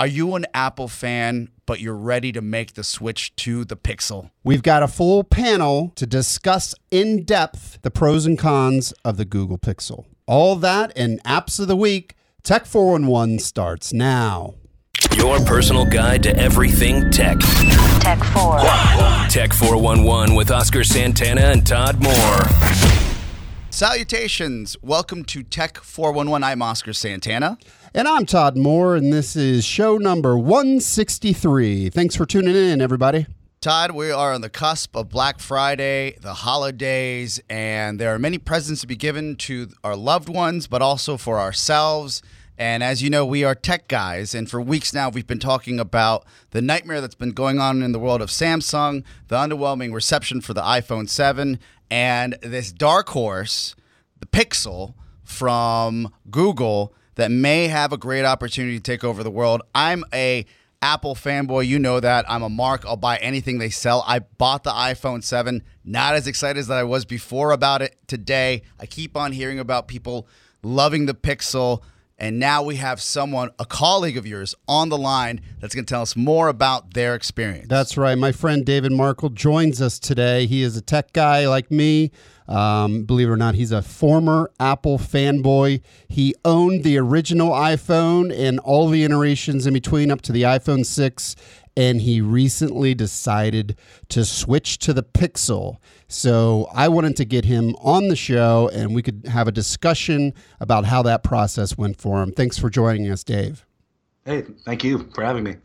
[0.00, 4.30] Are you an Apple fan, but you're ready to make the switch to the Pixel?
[4.42, 9.26] We've got a full panel to discuss in depth the pros and cons of the
[9.26, 10.06] Google Pixel.
[10.24, 12.14] All that and apps of the week.
[12.42, 14.54] Tech 411 starts now.
[15.18, 17.36] Your personal guide to everything tech.
[18.00, 18.58] Tech 4.
[19.28, 22.89] Tech 411 with Oscar Santana and Todd Moore.
[23.72, 24.76] Salutations.
[24.82, 26.42] Welcome to Tech 411.
[26.42, 27.56] I'm Oscar Santana.
[27.94, 31.88] And I'm Todd Moore, and this is show number 163.
[31.88, 33.26] Thanks for tuning in, everybody.
[33.60, 38.38] Todd, we are on the cusp of Black Friday, the holidays, and there are many
[38.38, 42.22] presents to be given to our loved ones, but also for ourselves.
[42.60, 45.80] And as you know, we are tech guys, and for weeks now, we've been talking
[45.80, 50.42] about the nightmare that's been going on in the world of Samsung, the underwhelming reception
[50.42, 51.58] for the iPhone 7,
[51.90, 53.74] and this dark horse,
[54.18, 54.92] the Pixel
[55.24, 59.62] from Google, that may have a great opportunity to take over the world.
[59.74, 60.44] I'm a
[60.82, 62.26] Apple fanboy, you know that.
[62.28, 62.84] I'm a mark.
[62.84, 64.04] I'll buy anything they sell.
[64.06, 68.64] I bought the iPhone 7, not as excited as I was before about it today.
[68.78, 70.28] I keep on hearing about people
[70.62, 71.82] loving the Pixel.
[72.20, 75.90] And now we have someone, a colleague of yours, on the line that's going to
[75.90, 77.66] tell us more about their experience.
[77.68, 78.16] That's right.
[78.16, 80.44] My friend David Markle joins us today.
[80.44, 82.12] He is a tech guy like me.
[82.46, 85.80] Um, believe it or not, he's a former Apple fanboy.
[86.08, 90.84] He owned the original iPhone and all the iterations in between up to the iPhone
[90.84, 91.36] 6.
[91.76, 93.76] And he recently decided
[94.08, 95.76] to switch to the Pixel.
[96.10, 100.34] So I wanted to get him on the show and we could have a discussion
[100.58, 102.32] about how that process went for him.
[102.32, 103.64] Thanks for joining us, Dave.
[104.24, 105.56] Hey, thank you for having me.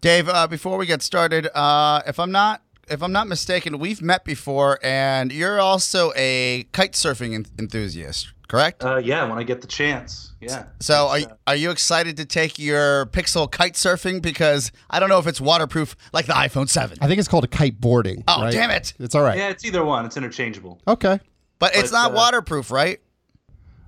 [0.00, 4.02] Dave, uh, before we get started, uh, if I'm not if I'm not mistaken, we've
[4.02, 8.84] met before, and you're also a kite surfing enthusiast, correct?
[8.84, 10.32] Uh, yeah, when I get the chance.
[10.40, 10.64] Yeah.
[10.80, 14.20] so, are, uh, are you excited to take your Pixel kite surfing?
[14.20, 16.98] Because I don't know if it's waterproof like the iPhone 7.
[17.00, 18.24] I think it's called a kite boarding.
[18.26, 18.52] Oh, right?
[18.52, 18.92] damn it.
[18.98, 19.38] It's all right.
[19.38, 20.04] yeah, it's either one.
[20.04, 20.80] It's interchangeable.
[20.88, 21.20] Okay.
[21.60, 23.00] But it's not uh, waterproof, right?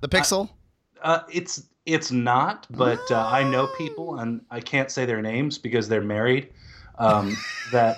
[0.01, 0.49] The Pixel?
[1.01, 5.57] Uh, it's it's not, but uh, I know people, and I can't say their names
[5.57, 6.49] because they're married,
[6.99, 7.35] um,
[7.71, 7.97] that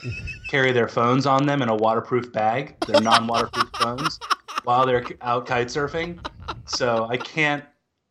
[0.49, 2.75] carry their phones on them in a waterproof bag.
[2.85, 4.19] They're non-waterproof phones
[4.63, 6.25] while they're out kite surfing.
[6.65, 7.63] So I can't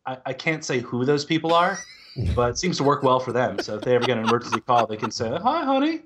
[0.05, 1.79] I, I can't say who those people are,
[2.35, 3.59] but it seems to work well for them.
[3.59, 6.01] So if they ever get an emergency call, they can say, "Hi, honey."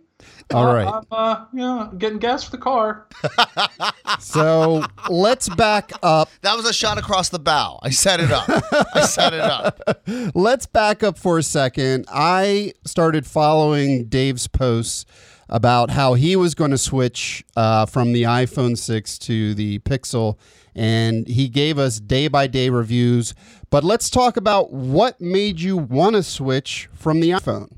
[0.53, 0.87] All Uh, right.
[0.87, 3.07] I'm, uh, yeah, getting gas for the car.
[4.19, 6.29] So let's back up.
[6.41, 7.79] That was a shot across the bow.
[7.83, 8.49] I set it up.
[8.93, 9.79] I set it up.
[10.35, 12.05] Let's back up for a second.
[12.11, 15.05] I started following Dave's posts
[15.47, 20.37] about how he was going to switch uh, from the iPhone 6 to the Pixel,
[20.75, 23.33] and he gave us day by day reviews.
[23.69, 27.71] But let's talk about what made you want to switch from the iPhone.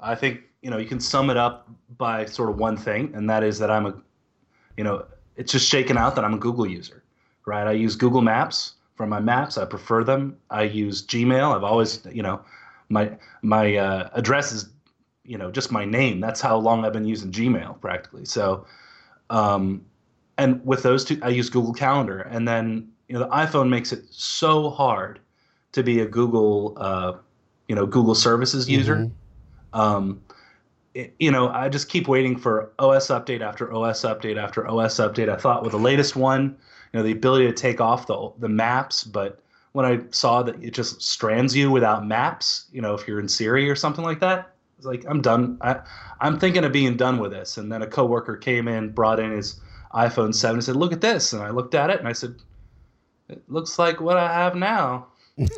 [0.00, 1.68] I think you know you can sum it up
[1.98, 3.94] by sort of one thing, and that is that I'm a,
[4.76, 5.04] you know,
[5.36, 7.02] it's just shaken out that I'm a Google user,
[7.46, 7.66] right?
[7.66, 9.58] I use Google Maps for my maps.
[9.58, 10.36] I prefer them.
[10.50, 11.54] I use Gmail.
[11.54, 12.40] I've always, you know,
[12.88, 13.10] my
[13.42, 14.70] my uh, address is,
[15.24, 16.20] you know, just my name.
[16.20, 18.24] That's how long I've been using Gmail practically.
[18.24, 18.64] So,
[19.30, 19.84] um,
[20.38, 23.92] and with those two, I use Google Calendar, and then you know the iPhone makes
[23.92, 25.18] it so hard
[25.72, 27.14] to be a Google, uh,
[27.66, 29.10] you know, Google Services user
[29.72, 30.22] um,
[30.94, 34.96] it- you know, I just keep waiting for OS update after OS update after OS
[34.96, 35.28] update.
[35.28, 36.56] I thought with the latest one,
[36.92, 39.40] you know, the ability to take off the the maps, but
[39.72, 43.28] when I saw that it just strands you without maps, you know, if you're in
[43.28, 45.58] Siri or something like that, it's like I'm done.
[45.62, 45.80] I,
[46.20, 47.56] I'm thinking of being done with this.
[47.56, 49.60] And then a coworker came in, brought in his
[49.94, 52.34] iPhone 7, and said, "Look at this." And I looked at it and I said,
[53.28, 55.06] "It looks like what I have now."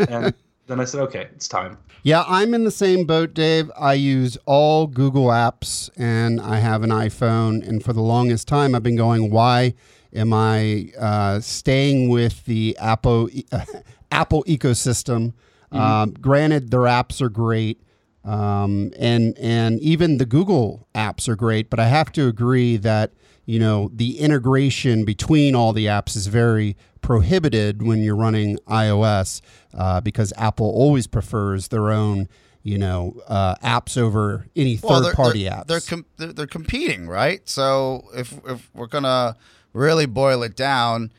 [0.09, 0.33] and
[0.67, 3.71] then I said, "Okay, it's time." Yeah, I'm in the same boat, Dave.
[3.79, 7.67] I use all Google apps and I have an iPhone.
[7.67, 9.73] And for the longest time, I've been going, why
[10.13, 13.31] am I uh, staying with the Apple,
[14.13, 15.33] Apple ecosystem?
[15.73, 17.81] Um, granted, their apps are great.
[18.23, 23.13] Um, and and even the Google apps are great, but I have to agree that
[23.47, 29.41] you know the integration between all the apps is very prohibited when you're running iOS
[29.75, 32.29] uh, because Apple always prefers their own
[32.63, 35.67] you know uh, apps over any Well, third party apps.
[35.67, 37.47] They're, com- they're they're competing, right?
[37.49, 39.37] So if if we're gonna
[39.73, 41.13] really boil it down,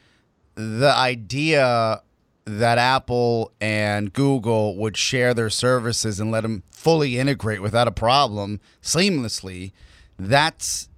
[0.55, 2.01] the idea
[2.45, 7.91] that Apple and Google would share their services and let them fully integrate without a
[7.91, 9.71] problem seamlessly,
[10.17, 10.89] that's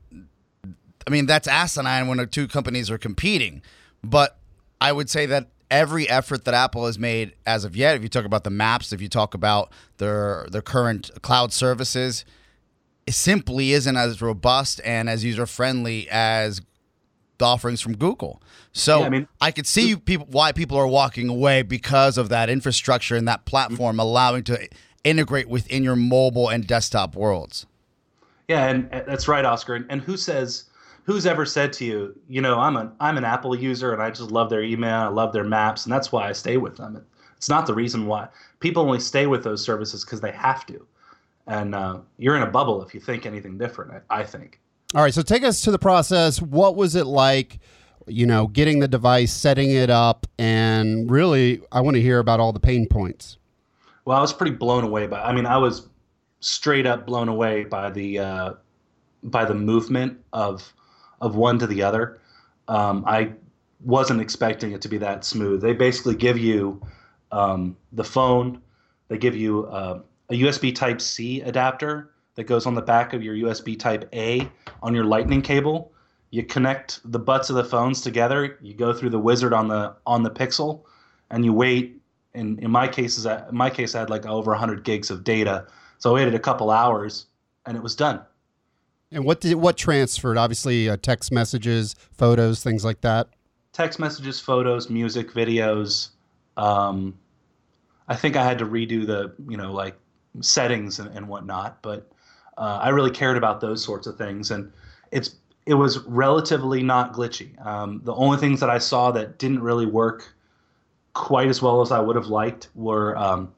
[1.07, 3.61] I mean, that's asinine when the two companies are competing.
[4.03, 4.37] But
[4.81, 8.09] I would say that every effort that Apple has made as of yet, if you
[8.09, 12.25] talk about the maps, if you talk about their their current cloud services,
[13.07, 16.61] it simply isn't as robust and as user friendly as
[17.37, 18.41] the offerings from Google.
[18.73, 22.29] So Yeah, I mean- I could see people why people are walking away because of
[22.29, 24.67] that infrastructure and that platform allowing to
[25.03, 27.65] integrate within your mobile and desktop worlds.
[28.47, 29.75] Yeah, and and that's right, Oscar.
[29.75, 30.65] And, and who says,
[31.07, 34.11] who's ever said to you, you know, I'm an I'm an Apple user and I
[34.11, 37.03] just love their email, I love their maps, and that's why I stay with them.
[37.37, 38.27] It's not the reason why
[38.59, 40.85] people only stay with those services because they have to.
[41.47, 44.03] And uh, you're in a bubble if you think anything different.
[44.09, 44.59] I, I think.
[44.93, 46.41] All right, so take us to the process.
[46.41, 47.59] What was it like,
[48.05, 52.39] you know, getting the device, setting it up, and really, I want to hear about
[52.39, 53.37] all the pain points.
[54.05, 55.21] Well, I was pretty blown away by.
[55.21, 55.87] I mean, I was
[56.39, 58.53] straight up blown away by the uh,
[59.23, 60.73] by the movement of
[61.21, 62.19] of one to the other.
[62.67, 63.31] Um, I
[63.81, 65.61] wasn't expecting it to be that smooth.
[65.61, 66.81] They basically give you
[67.31, 68.61] um, the phone.
[69.07, 73.23] They give you uh, a USB Type C adapter that goes on the back of
[73.23, 74.49] your USB Type A
[74.81, 75.91] on your Lightning cable.
[76.29, 78.57] You connect the butts of the phones together.
[78.61, 80.81] You go through the wizard on the on the Pixel,
[81.31, 82.01] and you wait.
[82.33, 85.65] In in my cases, in my case, I had like over 100 gigs of data,
[85.97, 87.27] so I waited a couple hours,
[87.65, 88.21] and it was done.
[89.11, 90.37] And what did what transferred?
[90.37, 93.29] Obviously, uh, text messages, photos, things like that.
[93.73, 96.09] text messages, photos, music, videos.
[96.57, 97.17] Um,
[98.07, 99.95] I think I had to redo the, you know, like
[100.41, 102.09] settings and, and whatnot, but
[102.57, 104.71] uh, I really cared about those sorts of things, and
[105.11, 105.35] it's
[105.67, 107.63] it was relatively not glitchy.
[107.65, 110.33] Um, the only things that I saw that didn't really work
[111.13, 113.53] quite as well as I would have liked were um,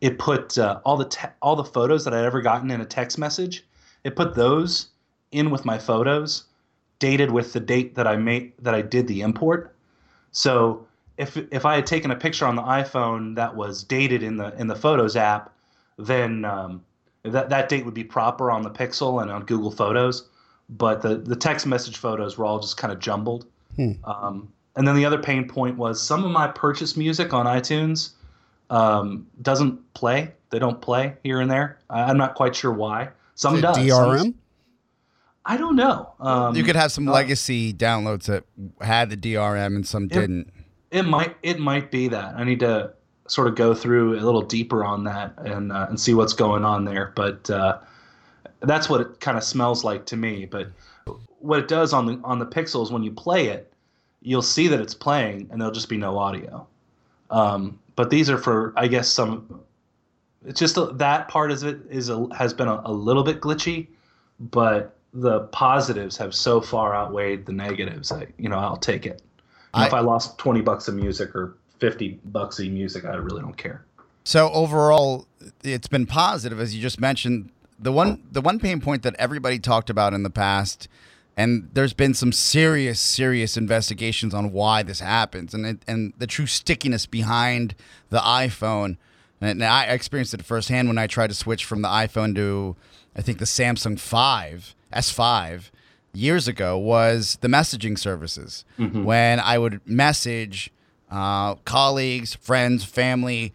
[0.00, 2.86] it put uh, all the te- all the photos that I'd ever gotten in a
[2.86, 3.66] text message.
[4.04, 4.88] It put those
[5.34, 6.44] in with my photos,
[6.98, 9.74] dated with the date that I made that I did the import.
[10.32, 10.86] So
[11.18, 14.54] if if I had taken a picture on the iPhone that was dated in the
[14.58, 15.52] in the Photos app,
[15.98, 16.82] then um,
[17.22, 20.28] that that date would be proper on the Pixel and on Google Photos.
[20.70, 23.46] But the the text message photos were all just kind of jumbled.
[24.04, 28.10] Um, and then the other pain point was some of my purchase music on iTunes
[28.70, 30.32] um, doesn't play.
[30.50, 31.78] They don't play here and there.
[31.90, 33.08] I, I'm not quite sure why.
[33.34, 33.76] Some does.
[33.76, 34.34] Some- DRM.
[35.46, 36.12] I don't know.
[36.20, 38.44] Um, You could have some uh, legacy downloads that
[38.80, 40.50] had the DRM and some didn't.
[40.90, 42.92] It might it might be that I need to
[43.26, 46.64] sort of go through a little deeper on that and uh, and see what's going
[46.64, 47.12] on there.
[47.14, 47.78] But uh,
[48.60, 50.46] that's what it kind of smells like to me.
[50.46, 50.68] But
[51.40, 53.72] what it does on the on the pixels when you play it,
[54.22, 56.66] you'll see that it's playing and there'll just be no audio.
[57.30, 59.60] Um, but these are for I guess some.
[60.46, 63.40] It's just a, that part of it is a, has been a, a little bit
[63.40, 63.86] glitchy,
[64.38, 68.10] but the positives have so far outweighed the negatives.
[68.12, 69.22] I, you know, I'll take it.
[69.72, 73.40] I- if I lost twenty bucks of music or fifty bucks of music, I really
[73.40, 73.84] don't care.
[74.24, 75.26] So overall,
[75.62, 77.50] it's been positive, as you just mentioned.
[77.78, 80.88] The one, the one pain point that everybody talked about in the past,
[81.36, 86.26] and there's been some serious, serious investigations on why this happens, and it, and the
[86.26, 87.74] true stickiness behind
[88.10, 88.96] the iPhone.
[89.40, 92.76] And I experienced it firsthand when I tried to switch from the iPhone to,
[93.14, 95.70] I think the Samsung Five S5
[96.12, 98.64] years ago was the messaging services.
[99.04, 100.70] When I would message
[101.10, 103.52] uh, colleagues, friends, family,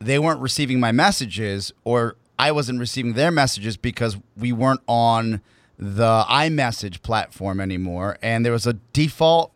[0.00, 5.40] they weren't receiving my messages, or I wasn't receiving their messages because we weren't on
[5.78, 8.18] the iMessage platform anymore.
[8.22, 9.52] And there was a default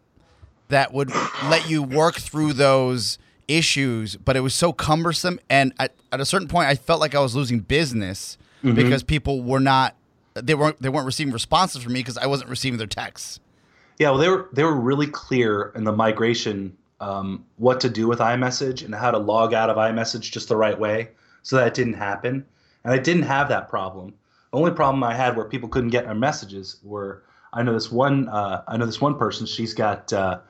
[0.69, 1.11] that would
[1.45, 3.19] let you work through those
[3.49, 5.39] issues, but it was so cumbersome.
[5.51, 8.39] And at, at a certain point, I felt like I was losing business
[8.75, 9.97] because people were not
[10.35, 13.41] they weren't they weren't receiving responses from me because I wasn't receiving their texts.
[13.99, 18.07] Yeah, well, they were they were really clear in the migration um, what to do
[18.07, 21.11] with iMessage and how to log out of iMessage just the right way,
[21.43, 22.45] so that it didn't happen.
[22.85, 24.15] And I didn't have that problem.
[24.51, 27.23] The only problem I had where people couldn't get our messages were
[27.53, 29.47] I know this one uh, I know this one person.
[29.47, 30.41] She's got uh,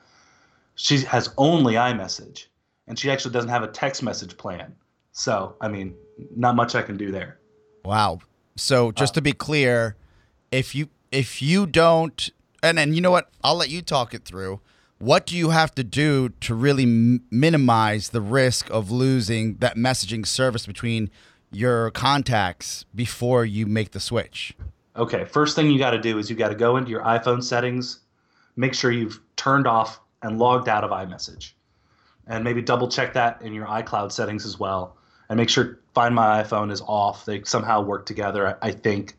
[0.75, 2.45] she has only iMessage,
[2.87, 4.75] and she actually doesn't have a text message plan.
[5.11, 5.95] So I mean,
[6.35, 7.39] not much I can do there.
[7.83, 8.19] Wow.
[8.55, 9.15] So just oh.
[9.15, 9.95] to be clear,
[10.51, 12.29] if you if you don't
[12.63, 14.61] and then you know what, I'll let you talk it through.
[14.97, 19.75] What do you have to do to really m- minimize the risk of losing that
[19.75, 21.11] messaging service between
[21.51, 24.55] your contacts before you make the switch?
[24.95, 27.43] Okay, first thing you got to do is you got to go into your iPhone
[27.43, 27.99] settings,
[28.55, 31.51] make sure you've turned off and logged out of iMessage,
[32.27, 34.95] and maybe double check that in your iCloud settings as well,
[35.33, 37.25] and make sure Find My iPhone is off.
[37.25, 39.15] They somehow work together, I I think.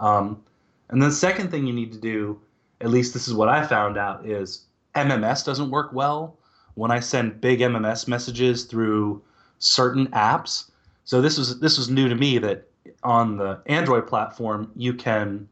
[0.00, 0.42] Um,
[0.88, 2.40] and then the second thing you need to do,
[2.80, 4.64] at least this is what I found out, is
[4.96, 6.36] MMS doesn't work well
[6.74, 9.22] when I send big MMS messages through
[9.60, 10.70] certain apps.
[11.04, 12.66] So this was this was new to me that
[13.04, 15.48] on the Android platform you can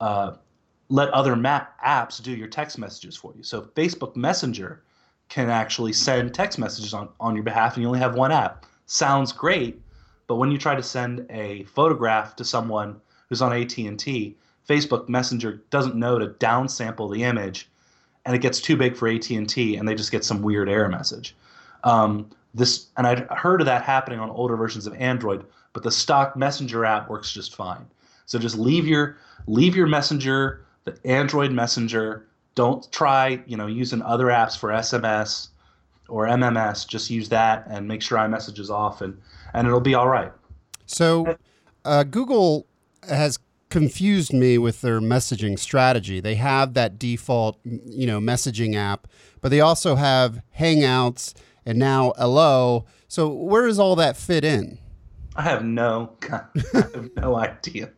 [0.00, 0.32] uh,
[0.88, 3.42] let other map apps do your text messages for you.
[3.42, 4.82] So Facebook Messenger
[5.28, 8.64] can actually send text messages on, on your behalf and you only have one app.
[8.86, 9.80] Sounds great,
[10.26, 14.36] but when you try to send a photograph to someone who's on AT&T,
[14.68, 17.68] Facebook Messenger doesn't know to downsample the image
[18.24, 21.36] and it gets too big for AT&T and they just get some weird error message.
[21.84, 25.90] Um, this and I'd heard of that happening on older versions of Android, but the
[25.90, 27.86] stock Messenger app works just fine.
[28.24, 32.26] So just leave your leave your Messenger, the Android Messenger.
[32.54, 35.48] Don't try, you know, using other apps for SMS
[36.08, 36.86] or MMS.
[36.86, 39.20] Just use that and make sure iMessage is off, and
[39.54, 40.32] and it'll be all right.
[40.86, 41.36] So,
[41.84, 42.66] uh, Google
[43.08, 46.20] has confused me with their messaging strategy.
[46.20, 49.08] They have that default, you know, messaging app,
[49.40, 51.34] but they also have Hangouts
[51.64, 52.86] and now Allo.
[53.08, 54.78] So, where does all that fit in?
[55.34, 56.40] I have no, I
[56.74, 57.90] have no idea.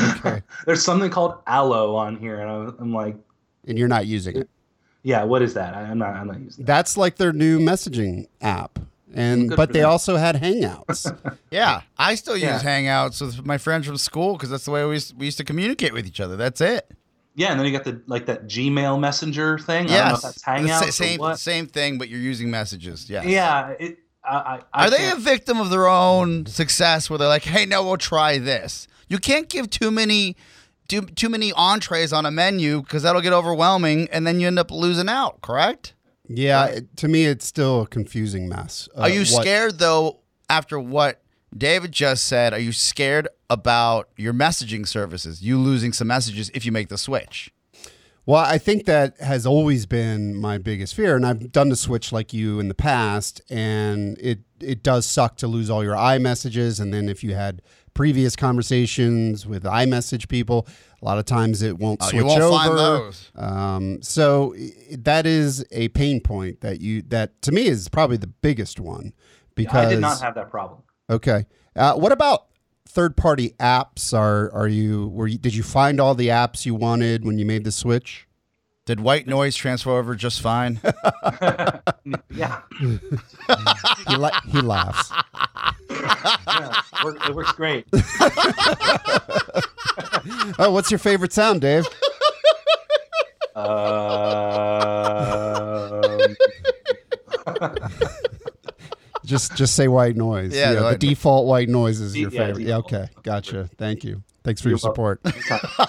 [0.00, 0.42] Okay.
[0.66, 3.16] There's something called Allo on here, and I'm, I'm like,
[3.66, 4.48] And you're not using it.
[5.06, 5.74] Yeah, what is that?
[5.74, 6.66] I, I'm not, I'm not using that.
[6.66, 8.80] That's like their new messaging app.
[9.14, 9.90] And Good but they them.
[9.90, 11.16] also had Hangouts.
[11.50, 12.58] Yeah, I still use Yeah.
[12.60, 15.44] Hangouts with my friends from school because that's the way we used, we used to
[15.44, 16.36] communicate with each other.
[16.36, 16.90] That's it.
[17.36, 19.86] Yeah, and then you got the like that Gmail Messenger thing.
[19.86, 21.38] I don't know if Yes, that's The sa- Hangouts or same what.
[21.38, 23.08] same thing, but you're using messages.
[23.08, 23.26] Yes.
[23.26, 27.28] Yeah, it, I, I, I Are they a victim of their own success where they're
[27.28, 30.34] like, "Hey, no, we'll try this." You can't give too many
[30.88, 34.58] too, too many entrees on a menu because that'll get overwhelming and then you end
[34.58, 35.94] up losing out, correct?
[36.28, 38.88] yeah, it- to me, it's still a confusing mess.
[38.96, 40.18] Uh, Are you what- scared though
[40.50, 41.22] after what
[41.56, 42.52] David just said?
[42.52, 46.98] Are you scared about your messaging services, you losing some messages if you make the
[46.98, 47.52] switch?
[48.26, 52.10] Well, I think that has always been my biggest fear, and I've done the switch
[52.10, 56.80] like you in the past, and it it does suck to lose all your iMessages,
[56.80, 57.62] and then if you had
[57.96, 60.68] previous conversations with iMessage people,
[61.00, 62.56] a lot of times it won't Oh, switch you won't over.
[62.56, 63.30] find those.
[63.34, 64.54] Um, so
[64.92, 69.14] that is a pain point that you that to me is probably the biggest one
[69.54, 70.80] because I did not have that problem.
[71.08, 71.46] Okay.
[71.74, 72.46] Uh, what about
[72.86, 74.12] third party apps?
[74.16, 77.46] Are are you were you, did you find all the apps you wanted when you
[77.46, 78.25] made the switch?
[78.86, 80.80] Did white noise transfer over just fine?
[82.30, 85.10] Yeah, He la- he laughs.
[85.90, 86.72] yeah
[87.28, 87.84] it works great.
[90.58, 91.86] Oh, what's your favorite sound, Dave?
[93.56, 93.66] Um,
[99.24, 100.54] Just just say white noise.
[100.54, 102.66] Yeah, the white- default white noise is your Yeah, favorite.
[102.66, 103.68] Yeah, okay, gotcha.
[103.76, 104.22] Thank you.
[104.46, 105.20] Thanks for You're your support.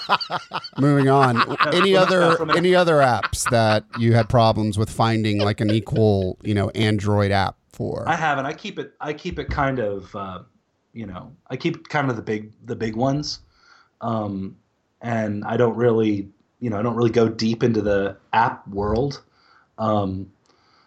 [0.79, 1.55] Moving on.
[1.75, 6.55] Any other any other apps that you had problems with finding like an equal, you
[6.55, 8.09] know, Android app for?
[8.09, 8.47] I haven't.
[8.47, 8.93] I keep it.
[8.99, 10.15] I keep it kind of.
[10.15, 10.39] Uh,
[10.91, 13.41] you know, I keep kind of the big the big ones,
[14.01, 14.57] um,
[15.03, 16.27] and I don't really.
[16.59, 19.21] You know, I don't really go deep into the app world.
[19.77, 20.31] Um,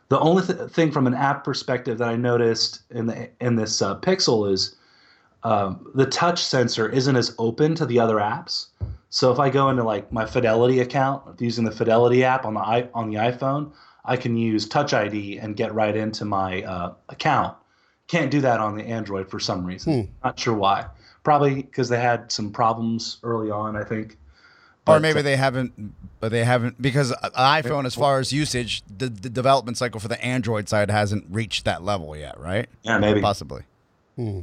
[0.08, 3.80] the only th- thing from an app perspective that I noticed in the in this
[3.80, 4.74] uh, Pixel is
[5.42, 8.66] um, the touch sensor isn't as open to the other apps.
[9.08, 12.60] So if I go into like my Fidelity account using the Fidelity app on the
[12.60, 13.72] i on the iPhone,
[14.04, 17.56] I can use Touch ID and get right into my uh, account.
[18.06, 20.12] Can't do that on the Android for some reason.
[20.24, 20.86] Not sure why.
[21.22, 23.76] Probably because they had some problems early on.
[23.76, 24.16] I think.
[24.86, 25.72] or maybe uh, they haven't,
[26.20, 30.22] but they haven't because iPhone, as far as usage, the, the development cycle for the
[30.24, 32.68] Android side hasn't reached that level yet, right?
[32.82, 33.20] Yeah, maybe.
[33.20, 33.62] Possibly.
[34.16, 34.40] Hmm.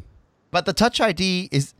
[0.52, 1.74] But the Touch ID is,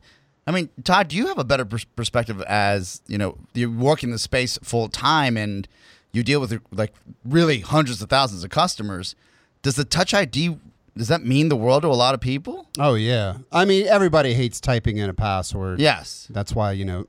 [0.46, 4.04] I mean, Todd, do you have a better pers- perspective as you know you work
[4.04, 5.68] in the space full time and
[6.12, 6.94] you deal with like
[7.26, 9.16] really hundreds of thousands of customers?
[9.62, 10.58] Does the Touch ID
[10.98, 12.68] does that mean the world to a lot of people?
[12.80, 13.38] Oh yeah.
[13.52, 15.80] I mean, everybody hates typing in a password.
[15.80, 16.28] Yes.
[16.32, 17.08] That's why you know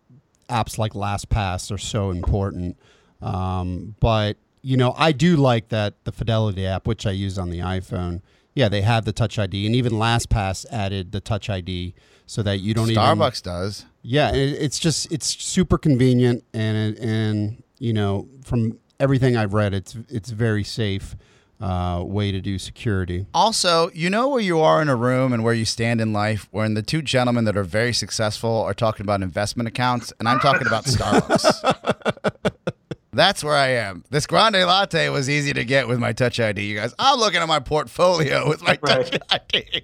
[0.49, 2.77] apps like LastPass are so important.
[3.21, 7.51] Um, but you know, I do like that the Fidelity app, which I use on
[7.51, 8.21] the iPhone.
[8.59, 11.95] Yeah, they have the Touch ID, and even LastPass added the Touch ID
[12.27, 13.87] so that you don't even Starbucks does.
[14.03, 19.75] Yeah, it, it's just it's super convenient, and and you know from everything I've read,
[19.75, 21.15] it's it's very safe
[21.61, 23.27] uh, way to do security.
[23.33, 26.49] Also, you know where you are in a room and where you stand in life
[26.51, 30.41] when the two gentlemen that are very successful are talking about investment accounts, and I'm
[30.41, 32.73] talking about Starbucks.
[33.13, 34.05] That's where I am.
[34.11, 36.95] This grande latte was easy to get with my Touch ID, you guys.
[36.99, 39.83] I'm looking at my portfolio with my Touch ID.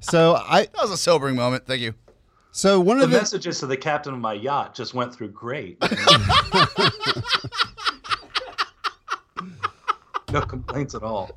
[0.00, 1.66] So I That was a sobering moment.
[1.66, 1.94] Thank you.
[2.52, 5.28] so one The of the messages to the captain of my yacht just went through
[5.28, 5.78] great.
[10.32, 11.30] no complaints at all.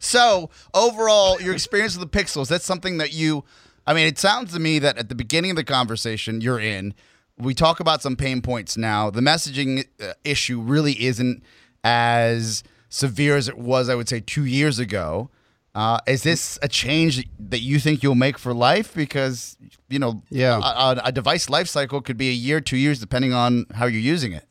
[0.00, 3.44] So overall, your experience with the Pixels, that's something that you
[3.86, 6.92] I mean, it sounds to me that at the beginning of the conversation you're in,
[7.38, 9.10] we talk about some pain points now.
[9.10, 11.42] The messaging uh, issue really isn't
[11.84, 15.30] as severe as it was, I would say, two years ago.
[15.74, 18.94] Uh, is this a change that you think you'll make for life?
[18.94, 19.56] Because
[19.88, 20.58] you know, Yeah.
[20.58, 23.86] a, a- a device life cycle could be a year, two years, depending on how
[23.86, 24.44] you're using it.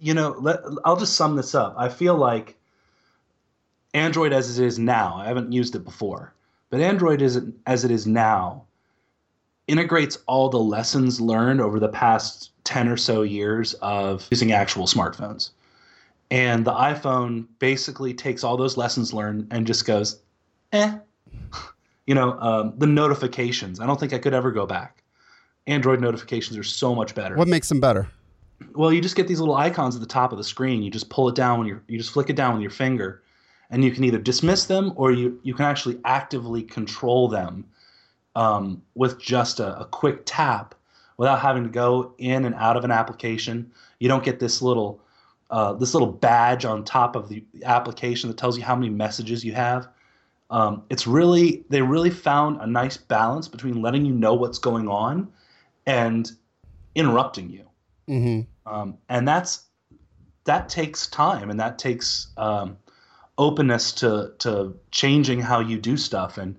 [0.00, 1.74] you know, let, I'll just sum this up.
[1.78, 2.58] I feel like
[3.94, 6.34] Android as it is now, I haven't used it before,
[6.70, 8.64] but Android is as it is now
[9.68, 14.86] integrates all the lessons learned over the past 10 or so years of using actual
[14.86, 15.50] smartphones.
[16.30, 20.20] And the iPhone basically takes all those lessons learned and just goes,
[20.72, 20.98] eh.
[22.04, 23.78] You know, um, the notifications.
[23.78, 25.04] I don't think I could ever go back.
[25.68, 27.36] Android notifications are so much better.
[27.36, 28.10] What makes them better?
[28.74, 30.82] Well, you just get these little icons at the top of the screen.
[30.82, 33.22] You just pull it down when you you just flick it down with your finger,
[33.70, 37.64] and you can either dismiss them or you you can actually actively control them
[38.34, 40.74] um, with just a, a quick tap
[41.16, 43.70] without having to go in and out of an application.
[43.98, 45.00] You don't get this little
[45.50, 49.44] uh, this little badge on top of the application that tells you how many messages
[49.44, 49.86] you have.
[50.50, 54.88] Um, it's really they really found a nice balance between letting you know what's going
[54.88, 55.32] on
[55.86, 56.30] and
[56.94, 57.66] interrupting you
[58.08, 58.72] Mm-hmm.
[58.72, 59.66] um, and that's
[60.44, 62.76] that takes time and that takes um,
[63.38, 66.56] openness to to changing how you do stuff and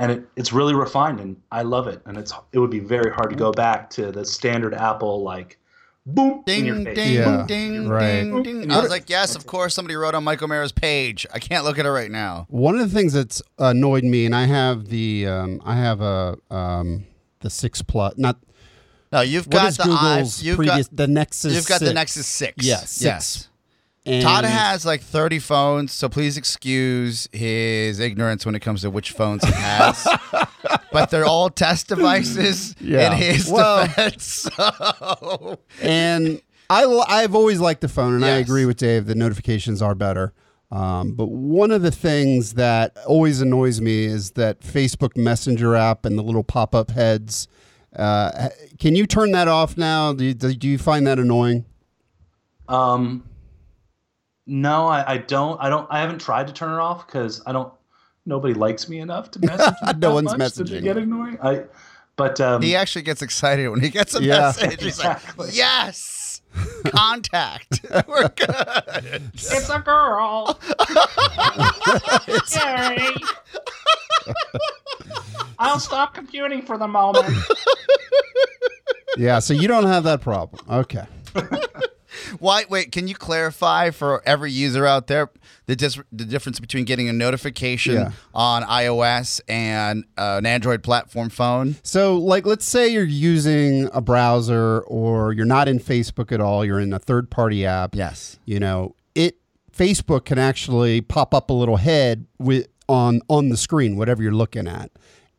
[0.00, 3.12] and it, it's really refined and I love it and it's it would be very
[3.12, 5.58] hard to go back to the standard Apple like
[6.06, 6.94] boom in your Ding, face.
[6.96, 8.22] ding, Yeah, ding, right.
[8.22, 8.70] ding, ding.
[8.72, 11.26] I was like, yes, of course, somebody wrote on Michael Mara's page.
[11.32, 12.46] I can't look at it right now.
[12.48, 16.38] One of the things that's annoyed me, and I have the um, I have a
[16.50, 17.04] um,
[17.40, 18.38] the six plus not
[19.12, 21.54] No, you've what got is the i- Google's you've previous got the Nexus.
[21.54, 21.94] you've got the 6.
[21.94, 22.66] Nexus Six.
[22.66, 23.02] Yeah, six.
[23.02, 23.48] yes.
[24.06, 28.90] And Todd has like 30 phones, so please excuse his ignorance when it comes to
[28.90, 30.08] which phones he has.
[30.92, 33.12] but they're all test devices Yeah.
[33.12, 34.48] in his Well- defense.
[34.58, 36.40] So and
[36.70, 39.06] I've always liked the phone, and I agree with Dave.
[39.06, 40.32] The notifications are better.
[40.72, 46.04] Um, but one of the things that always annoys me is that Facebook Messenger app
[46.04, 47.48] and the little pop up heads.
[47.96, 50.12] Uh, can you turn that off now?
[50.12, 51.64] Do you, do you find that annoying?
[52.68, 53.24] Um,
[54.46, 55.60] no, I, I don't.
[55.60, 55.86] I don't.
[55.90, 57.72] I haven't tried to turn it off because I don't.
[58.26, 59.74] Nobody likes me enough to message.
[59.82, 61.02] me No that one's much to messaging Get you.
[61.02, 61.38] annoying.
[61.42, 61.64] I.
[62.16, 64.40] But um, he actually gets excited when he gets a Yeah.
[64.40, 64.82] message.
[64.82, 65.46] He's Exactly.
[65.46, 66.42] like, yes,
[66.86, 67.80] contact.
[68.06, 69.30] We're good.
[69.34, 70.58] It's a girl.
[72.28, 73.14] Yay.
[75.58, 77.34] I'll stop computing for the moment.
[79.16, 80.62] Yeah, so you don't have that problem.
[80.70, 81.04] Okay.
[82.38, 82.64] Why?
[82.68, 85.30] Wait, can you clarify for every user out there
[85.66, 88.12] the dis- the difference between getting a notification Yeah.
[88.34, 91.76] on iOS and uh, an Android platform phone?
[91.82, 96.64] So, like, let's say you're using a browser or you're not in Facebook at all,
[96.64, 97.94] you're in a third party app.
[97.94, 98.38] Yes.
[98.44, 99.36] You know, it
[99.76, 104.32] Facebook can actually pop up a little head with on on the screen, whatever you're
[104.32, 104.90] looking at.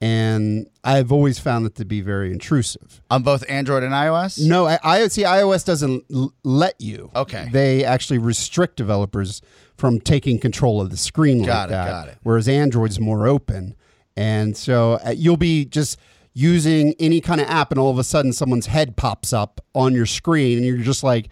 [0.01, 3.01] And I've always found it to be very intrusive.
[3.11, 4.43] On both Android and iOS?
[4.43, 7.11] No, I, I see iOS doesn't l- let you.
[7.15, 7.49] Okay.
[7.51, 9.43] They actually restrict developers
[9.77, 11.87] from taking control of the screen Got like it, that.
[11.87, 12.17] got it.
[12.23, 13.75] Whereas Android's more open.
[14.17, 15.99] And so uh, you'll be just
[16.33, 19.93] using any kind of app and all of a sudden someone's head pops up on
[19.93, 21.27] your screen and you're just like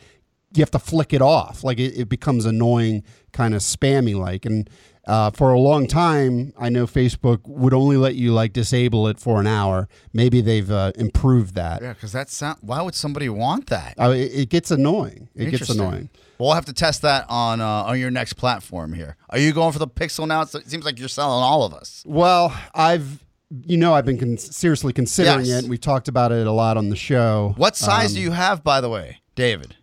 [0.54, 1.64] you have to flick it off.
[1.64, 4.46] Like it, it becomes annoying, kind of spammy like.
[4.46, 4.70] And
[5.10, 9.20] uh, for a long time, I know Facebook would only let you like disable it
[9.20, 9.88] for an hour.
[10.14, 11.82] Maybe they've uh, improved that.
[11.82, 12.60] Yeah, because that's sound.
[12.62, 13.96] Why would somebody want that?
[14.00, 15.28] Uh, it, it gets annoying.
[15.36, 15.80] It gets Interesting.
[15.80, 16.10] annoying.
[16.38, 19.18] We'll have to test that on uh, on your next platform here.
[19.30, 20.44] Are you going for the Pixel now?
[20.44, 22.04] It's- It seems like you're selling all of us.
[22.06, 23.24] Well, I've
[23.66, 25.64] you know I've been con- seriously considering Yes.
[25.64, 25.70] it.
[25.70, 27.56] We've talked about it a lot on the show.
[27.58, 29.76] What size Um, do you have, by the way, David?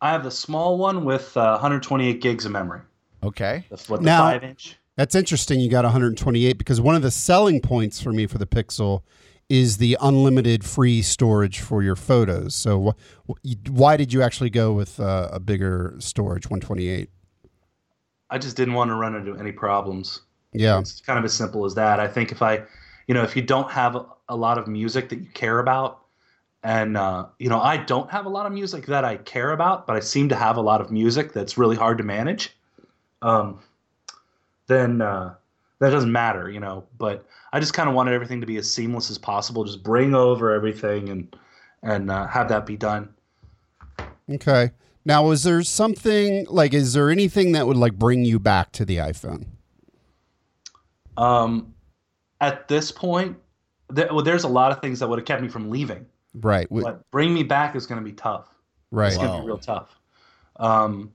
[0.00, 2.80] I have the small one with uh, 128 gigs of memory.
[3.22, 3.64] Okay.
[3.70, 4.76] The, what, the Now- five inch.
[4.96, 5.60] That's interesting.
[5.60, 9.02] You got 128 because one of the selling points for me for the Pixel
[9.48, 12.56] is the unlimited free storage for your photos.
[12.56, 12.96] So,
[13.28, 17.10] wh- wh- why did you actually go with uh, a bigger storage, 128?
[18.28, 20.22] I just didn't want to run into any problems.
[20.52, 22.00] Yeah, It's kind of as simple as that.
[22.00, 22.62] I think if I,
[23.06, 26.00] you know, if you don't have a, a lot of music that you care about,
[26.64, 29.86] and uh, you know, I don't have a lot of music that I care about,
[29.86, 32.57] but I seem to have a lot of music that's really hard to manage.
[33.22, 33.60] Um,
[34.66, 35.34] then uh,
[35.80, 36.84] that doesn't matter, you know.
[36.98, 39.64] But I just kind of wanted everything to be as seamless as possible.
[39.64, 41.36] Just bring over everything and
[41.82, 43.08] and uh, have that be done.
[44.30, 44.72] Okay.
[45.04, 46.74] Now, is there something like?
[46.74, 49.46] Is there anything that would like bring you back to the iPhone?
[51.16, 51.74] Um,
[52.40, 53.36] at this point,
[53.88, 56.06] there, well, there's a lot of things that would have kept me from leaving.
[56.34, 56.68] Right.
[56.68, 58.48] w- But bring me back is going to be tough.
[58.90, 59.08] right.
[59.08, 59.98] It's going to be real tough.
[60.56, 61.12] Um,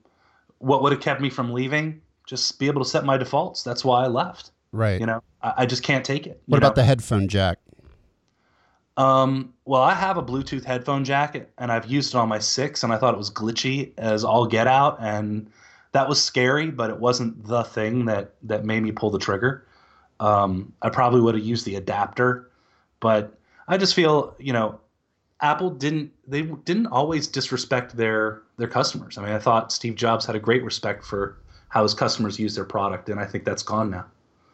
[0.63, 2.01] what would have kept me from leaving?
[2.25, 3.63] Just be able to set my defaults.
[3.63, 4.51] That's why I left.
[4.71, 4.99] Right.
[4.99, 6.41] You know, I, I just can't take it.
[6.45, 6.81] what about know?
[6.81, 7.59] the headphone jack?
[8.95, 12.83] Um, well, I have a Bluetooth headphone jacket, and I've used it on my six,
[12.83, 15.49] and I thought it was glitchy as all get out, and
[15.91, 19.65] that was scary, but it wasn't the thing that that made me pull the trigger.
[20.19, 22.49] Um, I probably would have used the adapter,
[22.99, 23.35] but
[23.67, 24.79] I just feel, you know,
[25.43, 29.17] Apple didn't they didn't always disrespect their their customers.
[29.17, 32.55] I mean, I thought Steve Jobs had a great respect for how his customers use
[32.55, 34.05] their product, and I think that's gone now.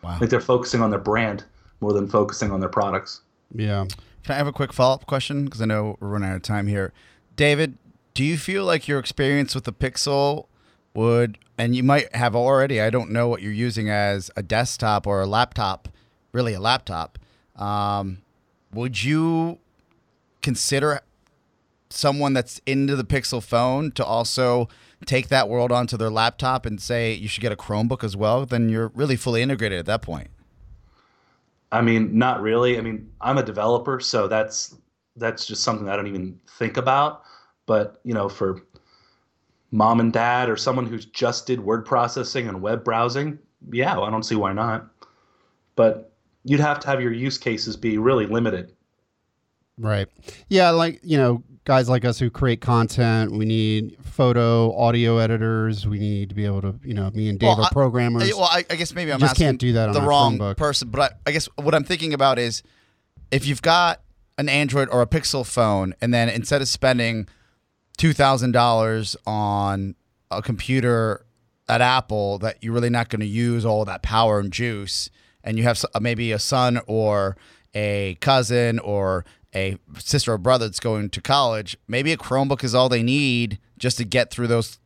[0.01, 0.11] Wow.
[0.11, 1.45] I think they're focusing on their brand
[1.79, 3.21] more than focusing on their products.
[3.53, 3.85] Yeah.
[4.23, 5.45] Can I have a quick follow up question?
[5.45, 6.91] Because I know we're running out of time here.
[7.35, 7.77] David,
[8.13, 10.47] do you feel like your experience with the Pixel
[10.93, 15.05] would, and you might have already, I don't know what you're using as a desktop
[15.05, 15.87] or a laptop,
[16.31, 17.19] really a laptop.
[17.55, 18.19] Um,
[18.73, 19.59] would you
[20.41, 21.01] consider
[21.89, 24.69] someone that's into the Pixel phone to also
[25.05, 28.45] take that world onto their laptop and say you should get a Chromebook as well?
[28.45, 30.29] Then you're really fully integrated at that point.
[31.71, 32.77] I mean, not really.
[32.77, 34.75] I mean, I'm a developer, so that's
[35.15, 37.23] that's just something I don't even think about.
[37.65, 38.61] But you know, for
[39.71, 43.37] mom and dad or someone who's just did word processing and web browsing,
[43.71, 44.87] yeah, I don't see why not.
[45.75, 46.11] But
[46.43, 48.73] you'd have to have your use cases be really limited.
[49.79, 50.07] Right.
[50.49, 55.87] Yeah, like, you know, guys like us who create content, we need photo, audio editors,
[55.87, 58.23] we need to be able to, you know, me and Dave Well, are programmers.
[58.23, 60.55] Uh, Well, I, I guess maybe I'm just asking can't do that on the wrong
[60.55, 60.89] person.
[60.89, 62.61] But I, I guess what I'm thinking about is
[63.31, 64.01] if you've got
[64.37, 67.27] an Android or a Pixel phone, and then instead of spending
[67.97, 69.95] two thousand dollars on
[70.31, 71.25] a computer
[71.67, 75.09] at Apple that you're really not going to use all that power and juice,
[75.43, 77.37] and you have maybe a son or
[77.75, 79.23] a cousin or
[79.55, 83.57] a sister or brother that's going to college, maybe a Chromebook is all they need
[83.77, 84.77] just to get through those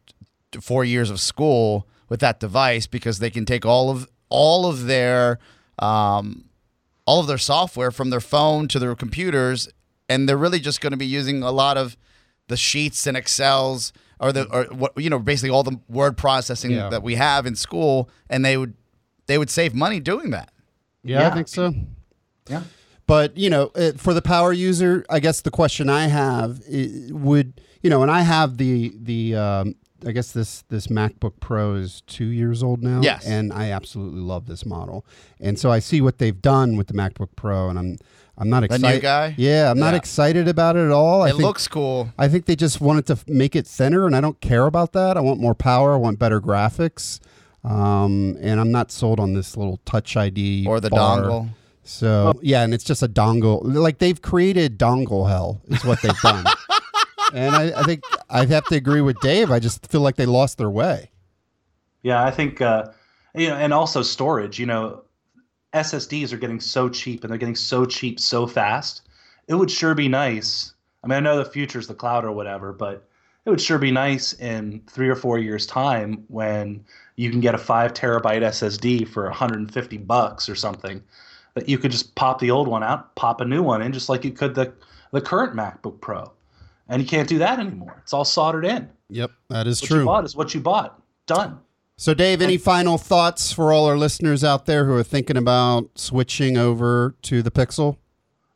[0.62, 4.86] four years of school with that device because they can take all of all of
[4.86, 5.39] their
[5.80, 6.45] um,
[7.06, 9.67] all of their software from their phone to their computers,
[10.08, 11.97] and they're really just going to be using a lot of
[12.47, 16.71] the sheets and Excels or the or what you know basically all the word processing
[16.71, 16.89] Yeah.
[16.89, 18.76] that we have in school, and they would
[19.26, 20.52] they would save money doing that.
[21.04, 21.73] yeah, I think so.
[22.49, 22.63] Yeah.
[23.13, 26.62] But you know, uh, for the power user, I guess the question I have
[27.12, 31.76] would you know, and I have the the um, I guess this this MacBook Pro
[31.76, 33.02] is two years old now.
[33.04, 33.26] Yes.
[33.28, 35.06] and I absolutely love this model,
[35.39, 37.97] and so I see what they've done with the MacBook Pro, and I'm
[38.36, 38.95] I'm not The excited.
[38.97, 39.36] new guy?
[39.38, 39.97] Yeah, I'm not Yeah.
[39.97, 41.21] excited about it at all.
[41.21, 42.10] I it think, looks cool.
[42.17, 44.93] I think they just wanted to f- make it thinner, and I don't care about
[44.93, 45.17] that.
[45.17, 45.93] I want more power.
[45.93, 47.19] I want better graphics.
[47.63, 51.21] Um, and I'm not sold on this little Touch ID Or the bar.
[51.21, 51.49] dongle.
[51.84, 53.62] So yeah, and it's just a dongle.
[53.63, 56.46] Like they've created dongle hell is what they've done.
[57.34, 59.52] and I, I think I have to agree with Dave.
[59.52, 61.12] I just feel like they lost their way.
[62.02, 62.91] Yeah, I think uh,
[63.36, 64.60] you know, and also storage.
[64.60, 65.04] You know,
[65.74, 69.02] SSDs are getting so cheap, and they're getting so cheap so fast.
[69.48, 70.74] It would sure be nice.
[71.04, 73.08] I mean, I know the future's the cloud or whatever, but
[73.46, 76.86] it would sure be nice in three or four years' time when
[77.17, 81.04] you can get a five terabyte SSD for 150 bucks or something.
[81.56, 84.10] That you could just pop the old one out, pop a new one in, just
[84.10, 84.74] like you could the
[85.12, 86.32] the current MacBook Pro,
[86.89, 88.00] and you can't do that anymore.
[88.02, 88.89] It's all soldered in.
[89.10, 90.06] Yep, that is What you true.
[90.06, 91.00] bought is what you bought.
[91.28, 91.60] Done.
[91.96, 95.89] So Dave, any final thoughts for all our listeners out there who are thinking about
[95.96, 97.98] switching over to the Pixel?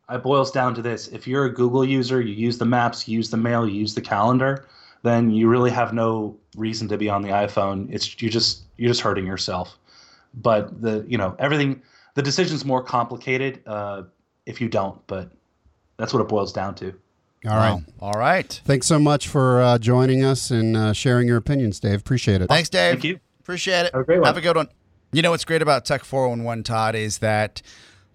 [0.10, 3.17] it boils down to this if you're a google user you use the maps you
[3.17, 4.65] use the mail you use the calendar
[5.03, 8.88] then you really have no reason to be on the iphone it's you just you're
[8.88, 9.77] just hurting yourself
[10.33, 11.81] but the you know everything
[12.17, 14.01] the decision's more complicated uh,
[14.47, 15.32] if you don't but
[15.97, 16.88] that's what it boils down to
[17.45, 17.73] All right.
[17.73, 17.82] Wow.
[17.99, 18.62] All right.
[18.65, 21.99] Thanks so much for uh, joining us and uh, sharing your opinions, Dave.
[21.99, 22.47] Appreciate it.
[22.47, 22.93] Thanks, Dave.
[22.93, 23.19] Thank you.
[23.39, 23.93] Appreciate it.
[23.93, 24.25] Have a great one.
[24.27, 24.67] Have a good one.
[25.13, 27.62] You know what's great about Tech 411, Todd, is that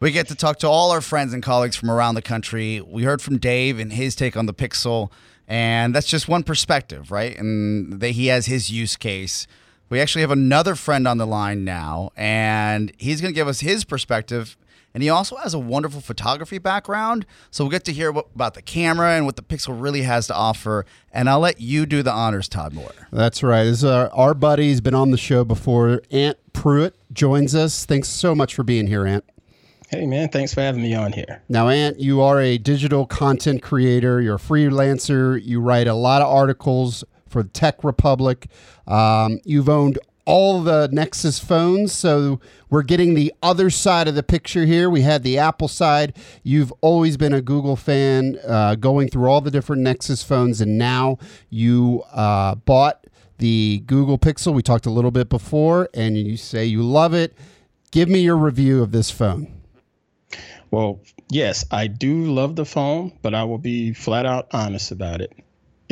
[0.01, 2.81] we get to talk to all our friends and colleagues from around the country.
[2.81, 5.11] We heard from Dave and his take on the Pixel,
[5.49, 7.39] and that's just one perspective, right?
[7.39, 9.47] And they, he has his use case.
[9.93, 13.61] We actually have another friend on the line now, and he's going to give us
[13.61, 14.57] his perspective.
[14.95, 17.27] And he also has a wonderful photography background.
[17.51, 20.29] So we'll get to hear what, about the camera and what the Pixel really has
[20.29, 20.87] to offer.
[21.13, 22.95] And I'll let you do the honors, Todd Moore.
[23.11, 23.65] That's right.
[23.65, 24.69] This is our, our buddy.
[24.69, 26.01] He's been on the show before.
[26.11, 27.85] Ant Pruitt joins us.
[27.85, 29.25] Thanks so much for being here, Ant.
[29.91, 31.43] Hey man, thanks for having me on here.
[31.51, 34.23] Now, Ant, you are a digital content creator.
[34.23, 35.39] You're a freelancer.
[35.45, 38.47] You write a lot of articles for Tech Republic.
[38.87, 42.41] Um, you've owned all the Nexus phones, so
[42.71, 44.89] we're getting the other side of the picture here.
[44.89, 46.17] We had the Apple side.
[46.45, 50.79] You've always been a Google fan, uh, going through all the different Nexus phones, and
[50.79, 51.19] now
[51.51, 53.07] you uh, bought
[53.39, 54.55] the Google Pixel.
[54.55, 57.37] We talked a little bit before, and you say you love it.
[57.91, 59.61] Give me your review of this phone.
[60.71, 65.21] Well, yes, I do love the phone, but I will be flat out honest about
[65.21, 65.33] it.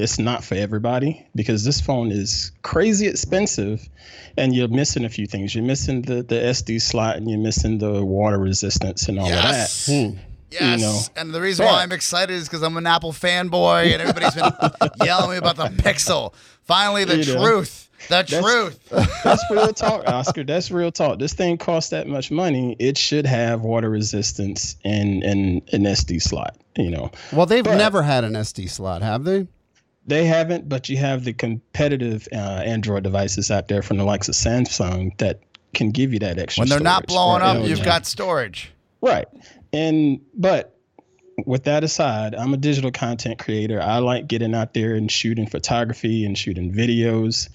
[0.00, 3.88] It's not for everybody because this phone is crazy expensive
[4.36, 5.54] and you're missing a few things.
[5.54, 9.88] You're missing the, the SD slot and you're missing the water resistance and all Yes.
[9.88, 10.10] of that.
[10.12, 10.18] Hmm.
[10.52, 11.20] Yes, know.
[11.20, 14.50] and the reason why I'm excited is because I'm an Apple fanboy, and everybody's been
[15.06, 16.34] yelling at me about the Pixel.
[16.64, 17.44] Finally, the You know.
[17.44, 18.88] truth, the truth.
[19.22, 20.42] That's real talk, Oscar.
[20.42, 21.20] That's real talk.
[21.20, 22.74] This thing costs that much money.
[22.80, 27.12] It should have water resistance and, and an SD slot, you know.
[27.32, 29.46] Well, they've But- never had an SD slot, have they?
[30.06, 34.28] They haven't, but you have the competitive uh, Android devices out there from the likes
[34.28, 35.40] of Samsung that
[35.74, 36.62] can give you that extra.
[36.62, 37.68] When they're not blowing up, LG.
[37.68, 38.72] you've got storage.
[39.00, 39.28] right.
[39.72, 40.76] And but
[41.46, 43.80] with that aside, I'm a digital content creator.
[43.80, 47.48] I like getting out there and shooting photography and shooting videos.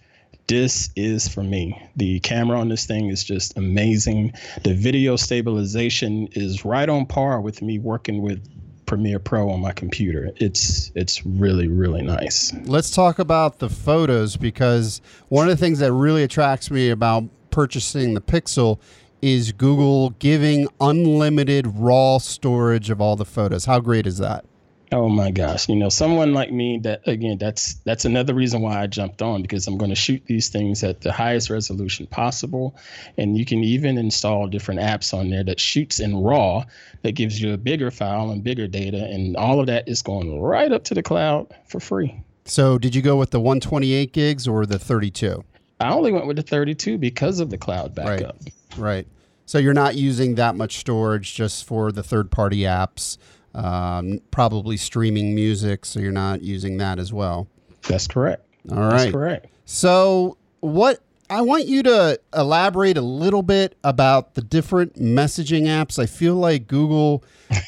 [0.47, 1.81] This is for me.
[1.95, 4.33] The camera on this thing is just amazing.
[4.63, 8.47] The video stabilization is right on par with me working with
[8.85, 10.31] Premiere Pro on my computer.
[10.37, 12.53] It's it's really really nice.
[12.65, 17.23] Let's talk about the photos because one of the things that really attracts me about
[17.51, 18.79] purchasing the Pixel
[19.21, 23.65] is Google giving unlimited raw storage of all the photos.
[23.65, 24.45] How great is that?
[24.91, 28.81] Oh my gosh, you know, someone like me that again, that's that's another reason why
[28.81, 32.75] I jumped on because I'm going to shoot these things at the highest resolution possible
[33.17, 36.63] and you can even install different apps on there that shoots in raw
[37.01, 40.39] that gives you a bigger file and bigger data and all of that is going
[40.39, 42.15] right up to the cloud for free.
[42.47, 45.43] So, did you go with the 128 gigs or the 32?
[45.79, 48.37] I only went with the 32 because of the cloud backup.
[48.43, 48.53] Right.
[48.77, 49.07] Right.
[49.47, 53.17] So, you're not using that much storage just for the third party apps,
[53.55, 55.85] um, probably streaming music.
[55.85, 57.47] So, you're not using that as well.
[57.87, 58.45] That's correct.
[58.71, 58.97] All right.
[58.97, 59.47] That's correct.
[59.65, 65.97] So, what I want you to elaborate a little bit about the different messaging apps.
[65.97, 67.23] I feel like Google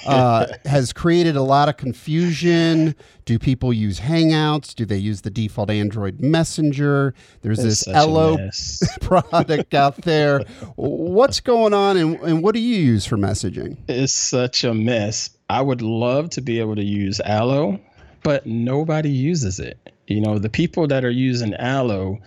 [0.06, 2.96] uh, has created a lot of confusion.
[3.26, 4.76] Do people use Hangouts?
[4.76, 7.16] Do they use the default Android Messenger?
[7.42, 8.38] There's It's this Allo
[9.02, 10.40] product out there.
[10.76, 13.78] What's going on, and, and what do you use for messaging?
[13.88, 15.32] It's such a mess.
[15.50, 17.80] I would love to be able to use Allo,
[18.24, 19.78] but nobody uses it.
[20.08, 22.20] You know, the people that are using Allo,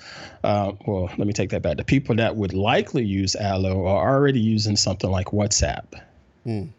[0.44, 1.76] uh, well, let me take that back.
[1.76, 5.84] The people that would likely use Allo are already using something like WhatsApp.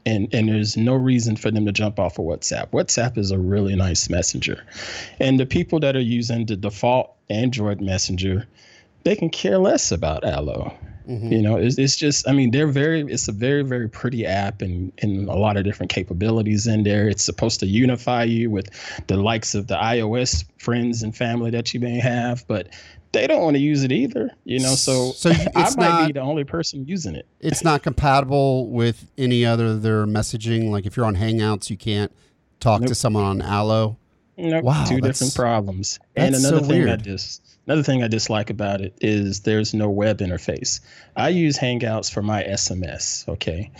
[0.05, 2.71] And, and there's no reason for them to jump off of WhatsApp.
[2.71, 4.63] WhatsApp is a really nice messenger.
[5.19, 8.47] And the people that are using the default Android messenger,
[9.03, 10.73] they can care less about Allo.
[11.11, 11.31] Mm-hmm.
[11.31, 14.61] You know, it's, it's just, I mean, they're very, it's a very, very pretty app
[14.61, 17.09] and, and a lot of different capabilities in there.
[17.09, 18.69] It's supposed to unify you with
[19.07, 22.69] the likes of the iOS friends and family that you may have, but
[23.11, 26.13] they don't want to use it either, you know, so, So I might not- be
[26.13, 27.27] the only person using it.
[27.41, 30.69] It's not compatible with any other their messaging.
[30.69, 32.11] Like if you're on Hangouts, you can't
[32.61, 33.97] talk to someone on Allo.
[34.37, 35.99] Nope, Wow, two different problems.
[36.15, 37.03] And another so thing I weird.
[37.03, 40.81] just another thing I dislike about it is there's no web interface.
[41.15, 43.71] I use Hangouts for my SMS, okay?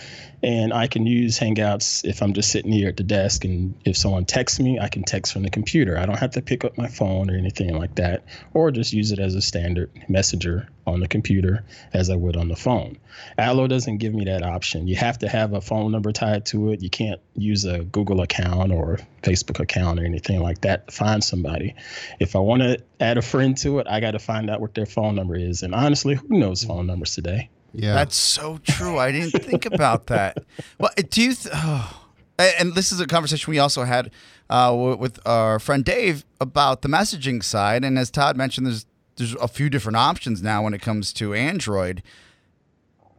[0.44, 3.96] And I can use Hangouts if I'm just sitting here at the desk and if
[3.96, 5.98] someone texts me, I can text from the computer.
[6.00, 9.12] I don't have to pick up my phone or anything like that or just use
[9.12, 12.98] it as a standard messenger on the computer as I would on the phone.
[13.38, 14.88] Allo doesn't give me that option.
[14.88, 16.82] You have to have a phone number tied to it.
[16.82, 21.24] You can't use a Google account or Facebook account or anything like that to find
[21.24, 21.76] somebody.
[22.20, 24.74] If I want to add a friend to it, I got to find out what
[24.74, 25.62] their phone number is.
[25.62, 27.50] And honestly, who knows phone numbers today?
[27.74, 27.94] Yeah.
[27.94, 28.98] That's so true.
[28.98, 30.38] I didn't think about that.
[30.78, 31.34] Well, do you?
[31.34, 31.98] Th- oh.
[32.38, 34.10] And this is a conversation we also had
[34.50, 37.86] uh, with our friend Dave about the messaging side.
[37.86, 41.34] And as Todd mentioned, there's there's a few different options now when it comes to
[41.34, 42.02] Android.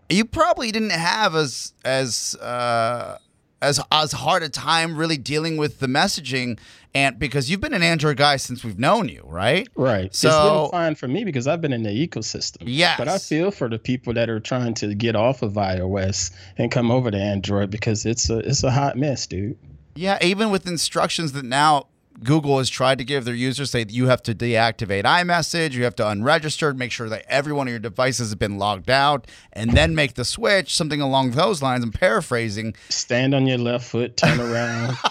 [0.08, 3.18] You probably didn't have as as uh,
[3.62, 6.58] as as hard a time really dealing with the messaging,
[6.94, 9.68] and because you've been an Android guy since we've known you, right?
[9.76, 10.14] Right.
[10.14, 12.64] So it's been fine for me because I've been in the ecosystem.
[12.66, 12.98] Yes.
[12.98, 16.70] But I feel for the people that are trying to get off of iOS and
[16.70, 19.56] come over to Android because it's a it's a hot mess, dude.
[19.94, 21.86] Yeah, even with instructions that now
[22.22, 25.84] Google has tried to give their users, say that you have to deactivate iMessage, you
[25.84, 29.26] have to unregister, make sure that every one of your devices has been logged out,
[29.52, 31.82] and then make the switch, something along those lines.
[31.84, 32.74] I'm paraphrasing.
[32.88, 34.96] Stand on your left foot, turn around.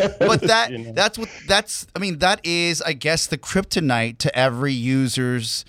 [0.18, 0.92] but that You know?
[0.92, 5.66] that's what that's I mean that is I guess the kryptonite to every user's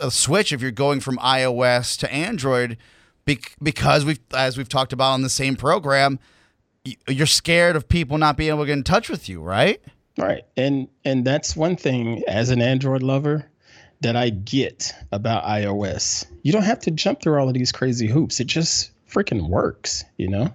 [0.00, 2.76] uh, switch if you're going from iOS to Android
[3.24, 6.20] because we've as we've talked about on the same program
[7.08, 9.80] you're scared of people not being able to get in touch with you, right?
[10.18, 10.44] Right.
[10.56, 13.46] And and that's one thing as an Android lover
[14.02, 16.26] that I get about iOS.
[16.42, 18.40] You don't have to jump through all of these crazy hoops.
[18.40, 20.52] It just freaking works, you know?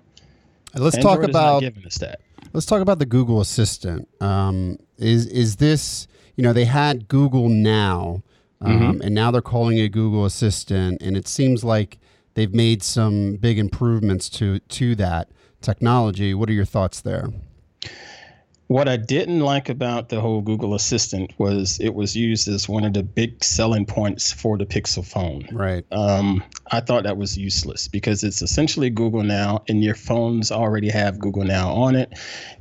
[0.76, 2.20] Let's Android talk about giving us that.
[2.54, 4.08] let's talk about the Google Assistant.
[4.22, 8.22] Um, is is this you know they had Google Now,
[8.62, 11.98] um, and now they're calling it Google Assistant, and it seems like
[12.34, 15.30] they've made some big improvements to to that
[15.62, 16.34] technology.
[16.34, 17.30] What are your thoughts there?
[18.68, 22.84] What I didn't like about the whole Google Assistant was it was used as one
[22.84, 25.48] of the big selling points for the Pixel phone.
[25.54, 25.86] Right.
[25.92, 30.90] Um, I thought that was useless because it's essentially Google Now, and your phones already
[30.90, 32.12] have Google Now on it.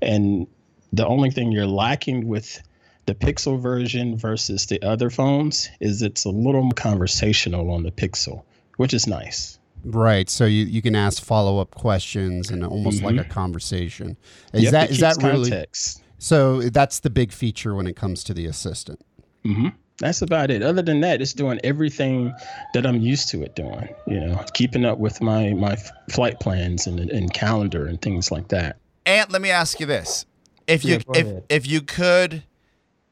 [0.01, 0.47] And
[0.93, 2.63] the only thing you're lacking with
[3.07, 7.91] the Pixel version versus the other phones is it's a little more conversational on the
[7.91, 8.45] Pixel,
[8.77, 9.59] which is nice.
[9.85, 10.29] Right.
[10.29, 14.17] So you, you can ask follow up questions and almost like a conversation.
[14.53, 16.03] Is Yep, that that really context.
[16.19, 16.61] so?
[16.63, 19.01] That's the big feature when it comes to the assistant.
[19.45, 20.63] hmm That's about it.
[20.63, 22.35] Other than that, it's doing everything
[22.75, 23.89] that I'm used to it doing.
[24.07, 25.77] You know, keeping up with my my
[26.11, 28.77] flight plans and and calendar and things like that.
[29.05, 30.27] And let me ask you this:
[30.67, 31.45] if you Yeah, if ahead.
[31.49, 32.43] if you could.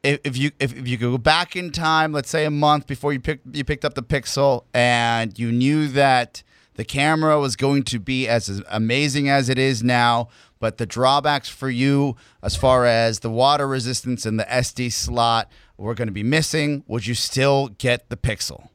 [0.02, 2.86] If, if you if, if you could go back in time, let's say a month
[2.86, 6.42] before you picked you picked up the Pixel, and you knew that
[6.74, 10.28] the camera was going to be as amazing as it is now,
[10.60, 15.50] but the drawbacks for you, as far as the water resistance and the SD slot,
[15.76, 18.68] were going to be missing, would you still get the Pixel?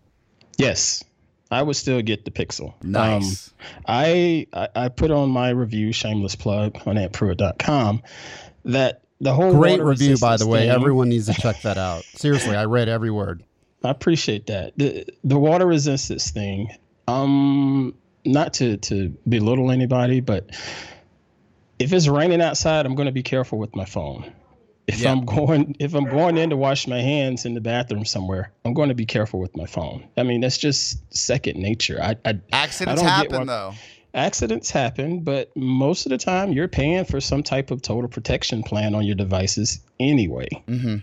[0.57, 1.03] Yes,
[1.51, 2.73] I would still get the Pixel.
[2.83, 3.47] Nice.
[3.49, 3.55] Um,
[3.87, 8.03] I, I I put on my review, shameless plug on antpruitt.com,
[8.65, 10.61] that the whole Great review, by the way.
[10.61, 12.03] thing- Everyone needs to check that out.
[12.03, 13.43] Seriously, I read every word.
[13.83, 14.73] I appreciate that.
[14.77, 16.69] The the water resistance thing,
[17.09, 17.95] um,
[18.25, 20.49] not to to belittle anybody, but
[21.77, 24.31] if it's raining outside, I'm going to be careful with my phone.
[24.87, 25.11] If Yeah.
[25.11, 28.73] I'm going if I'm going in to wash my hands in the bathroom somewhere, I'm
[28.73, 30.07] going to be careful with my phone.
[30.17, 31.99] I mean, that's just second nature.
[32.01, 33.73] I, I Accidents I happen though.
[34.13, 38.63] accidents happen, but most of the time you're paying for some type of total protection
[38.63, 40.47] plan on your devices anyway.
[40.67, 40.97] hmm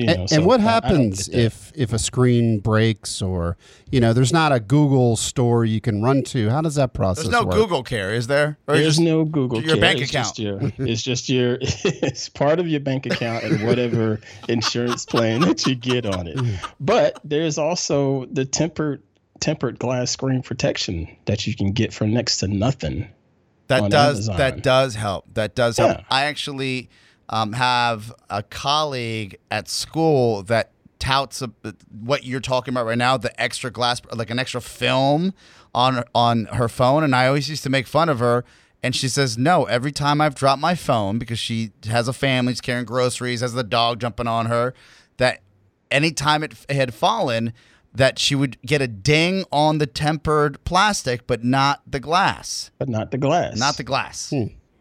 [0.00, 3.20] You know, And, so and what I- I don't happens if if a screen breaks
[3.22, 3.56] or
[3.90, 6.48] you know there's not a Google store you can run to?
[6.50, 7.54] How does that process There's no work?
[7.54, 8.58] Google care, is there?
[8.66, 9.80] Or There's just- no Google your Care.
[9.80, 10.26] bank it's account.
[10.26, 11.58] Just your, it's just your.
[12.10, 16.38] It's part of your bank account and whatever insurance plan that you get on it.
[16.80, 19.02] But there's also the tempered
[19.40, 23.08] tempered glass screen protection that you can get for next to nothing.
[23.68, 24.36] That on does Amazon.
[24.38, 25.24] that does help.
[25.34, 25.98] That does help.
[25.98, 26.04] Yeah.
[26.10, 26.90] I actually
[27.30, 31.50] um, have a colleague at school that touts a,
[31.88, 35.32] what you're talking about right now, the extra glass, like an extra film
[35.74, 38.44] on on her phone, and I always used to make fun of her.
[38.82, 42.54] And she says, no, every time I've dropped my phone because she has a family,
[42.54, 44.72] she's carrying groceries, has the dog jumping on her,
[45.18, 45.40] that
[45.90, 47.52] anytime it had fallen,
[47.92, 52.70] that she would get a ding on the tempered plastic, but not the glass.
[52.78, 53.58] but not the glass.
[53.58, 54.32] Not the glass.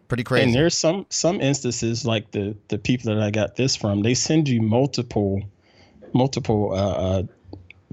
[0.09, 0.43] Pretty crazy.
[0.45, 4.01] And there's some some instances like the the people that I got this from.
[4.01, 5.41] They send you multiple
[6.13, 6.75] multiple uh,
[7.19, 7.23] uh,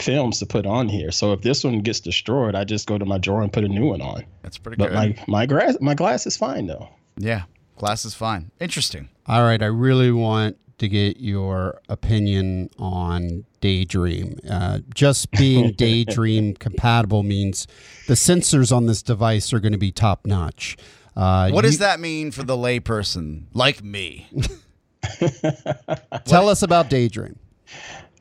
[0.00, 1.11] films to put on here.
[1.12, 3.68] So if this one gets destroyed, I just go to my drawer and put a
[3.68, 4.24] new one on.
[4.42, 4.94] That's pretty But good.
[4.94, 6.88] my my glass my glass is fine though.
[7.18, 7.42] yeah,
[7.76, 8.50] glass is fine.
[8.61, 9.09] Interesting.
[9.26, 14.38] All right, I really want to get your opinion on Daydream.
[14.48, 17.66] Uh, just being Daydream compatible means
[18.09, 20.76] the sensors on this device are going to be top notch.
[21.16, 24.29] Uh, What you- does that mean for the layperson like me?
[26.24, 27.38] Tell us about Daydream.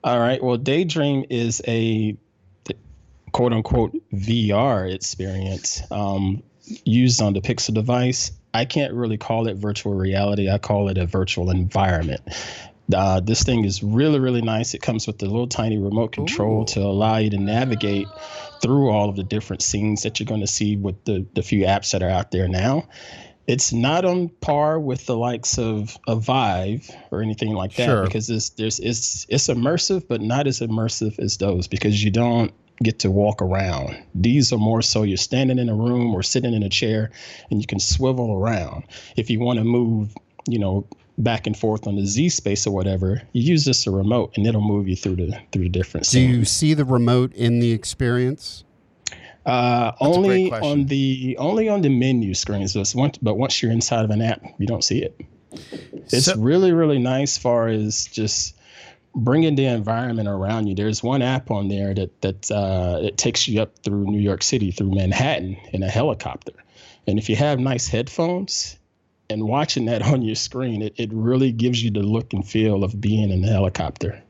[0.04, 0.42] All right.
[0.44, 2.16] Well, Daydream is a
[3.32, 6.42] quote unquote VR experience um,
[6.86, 8.32] used on the Pixel device.
[8.54, 10.50] I can't really call it virtual reality.
[10.50, 12.22] I call it a virtual environment.
[12.94, 14.74] Uh, this thing is really, really nice.
[14.74, 18.08] It comes with a little tiny remote control to allow you to navigate
[18.62, 21.66] through all of the different scenes that you're going to see with the, the few
[21.66, 22.88] apps that are out there now.
[23.48, 28.04] It's not on par with the likes of a Vive or anything like that Sure.
[28.04, 32.52] because it's there's it's it's immersive, but not as immersive as those because you don't
[32.82, 33.96] get to walk around.
[34.16, 37.12] These are more so you're standing in a room or sitting in a chair
[37.52, 38.84] and you can swivel around.
[39.16, 40.14] If you want to move,
[40.48, 40.88] you know,
[41.18, 44.46] back and forth on the Z space or whatever, you use this a remote and
[44.46, 47.72] it'll move you through the through the different Do you see the remote in the
[47.72, 48.64] experience?
[49.46, 52.74] Uh, only on the only on the menu screens.
[52.74, 55.20] So once, but once you're inside of an app, you don't see it.
[56.12, 58.56] It's So- really, really nice far as just
[59.14, 60.76] bringing the environment around you.
[60.76, 64.42] There's one app on there that that uh, it takes you up through New York
[64.42, 66.54] City, through Manhattan in a helicopter.
[67.08, 68.78] And if you have nice headphones
[69.30, 72.84] and watching that on your screen, it, it really gives you the look and feel
[72.84, 74.22] of being in a helicopter.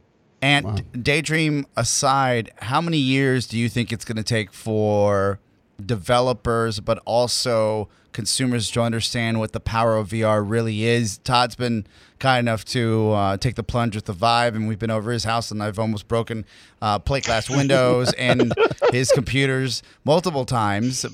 [0.41, 5.39] And Daydream aside, how many years do you think it's going to take for
[5.83, 11.17] developers, but also consumers to understand what the power of VR really is?
[11.19, 11.87] Todd's been
[12.19, 15.23] kind enough to uh, take the plunge with the Vive, and we've been over his
[15.23, 16.45] house, and I've almost broken
[16.79, 18.53] uh, plate glass windows and
[18.91, 21.07] his computers multiple times.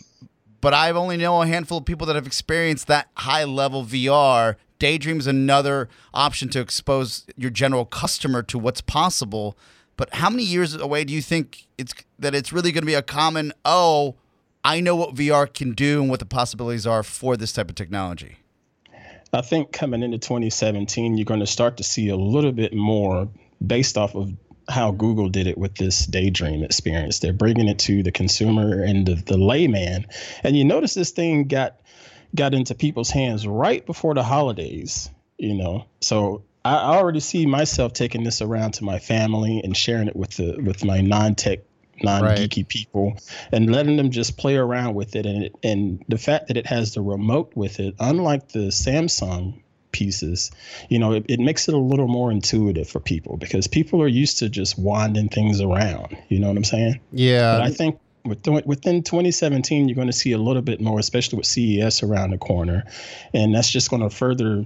[0.62, 4.56] But I've only know a handful of people that have experienced that high level VR.
[4.78, 9.58] Daydream is another option to expose your general customer to what's possible.
[9.98, 12.94] But how many years away do you think it's that it's really going to be
[12.94, 13.54] a common?
[13.66, 14.16] Oh,
[14.64, 17.76] I know what VR can do and what the possibilities are for this type of
[17.76, 18.38] technology.
[19.34, 23.30] I think coming into 2017, you're going to start to see a little bit more
[23.66, 24.34] based off of
[24.72, 27.20] how Google did it with this daydream experience.
[27.20, 30.08] They're bringing it to the consumer and the, the layman.
[30.44, 31.80] And you notice this thing got
[32.34, 35.86] got into people's hands right before the holidays, you know.
[36.00, 40.38] So I already see myself taking this around to my family and sharing it with
[40.38, 41.60] the with my non-tech
[42.04, 43.16] non-geeky people
[43.52, 46.66] and letting them just play around with it and it, and the fact that it
[46.66, 49.62] has the remote with it unlike the Samsung
[49.92, 50.52] pieces
[50.90, 54.08] you know it, it makes it a little more intuitive for people because people are
[54.08, 57.58] used to just wanding things around you know what i'm saying Yeah.
[57.58, 61.38] but I think within, within 2017, you're going to see a little bit more, especially
[61.38, 62.84] with CES around the corner.
[63.34, 64.66] And that's just going to further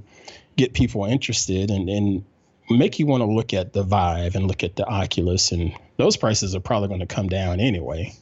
[0.58, 2.26] get people interested and, and
[2.70, 5.52] make you want to look at the Vive and look at the Oculus.
[5.52, 8.14] And those prices are probably going to come down anyway.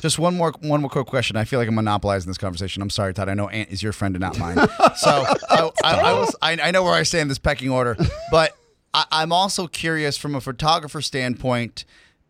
[0.00, 1.36] Just one more one more quick question.
[1.36, 2.82] I feel like I'm monopolizing this conversation.
[2.82, 3.28] I'm sorry, Todd.
[3.28, 4.56] I know Ant is your friend and not mine.
[4.96, 7.96] so I, I, I, was, I, I know where I stand in this pecking order,
[8.30, 8.56] but
[8.94, 11.84] I, I'm also curious from a photographer standpoint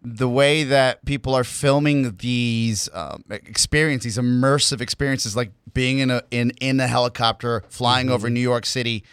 [0.04, 6.10] the way that people are filming these um, experiences, these immersive experiences, like being in
[6.10, 9.04] a in in a helicopter flying over New York City.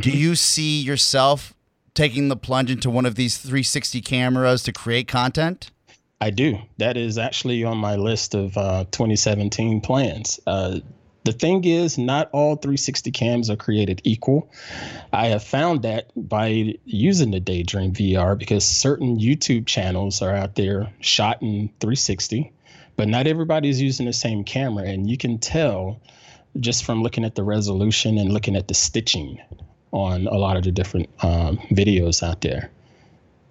[0.00, 1.54] Do you see yourself
[1.94, 5.70] taking the plunge into one of these 360 cameras to create content?
[6.20, 6.58] I do.
[6.78, 10.40] That is actually on my list of uh, 2017 plans.
[10.46, 10.80] Uh,
[11.24, 14.48] the thing is, not all 360 cams are created equal.
[15.12, 20.54] I have found that by using the Daydream VR because certain YouTube channels are out
[20.54, 22.52] there shot in 360,
[22.94, 24.84] but not everybody's using the same camera.
[24.84, 26.00] And you can tell
[26.60, 29.40] just from looking at the resolution and looking at the stitching
[29.90, 32.70] on a lot of the different um, videos out there.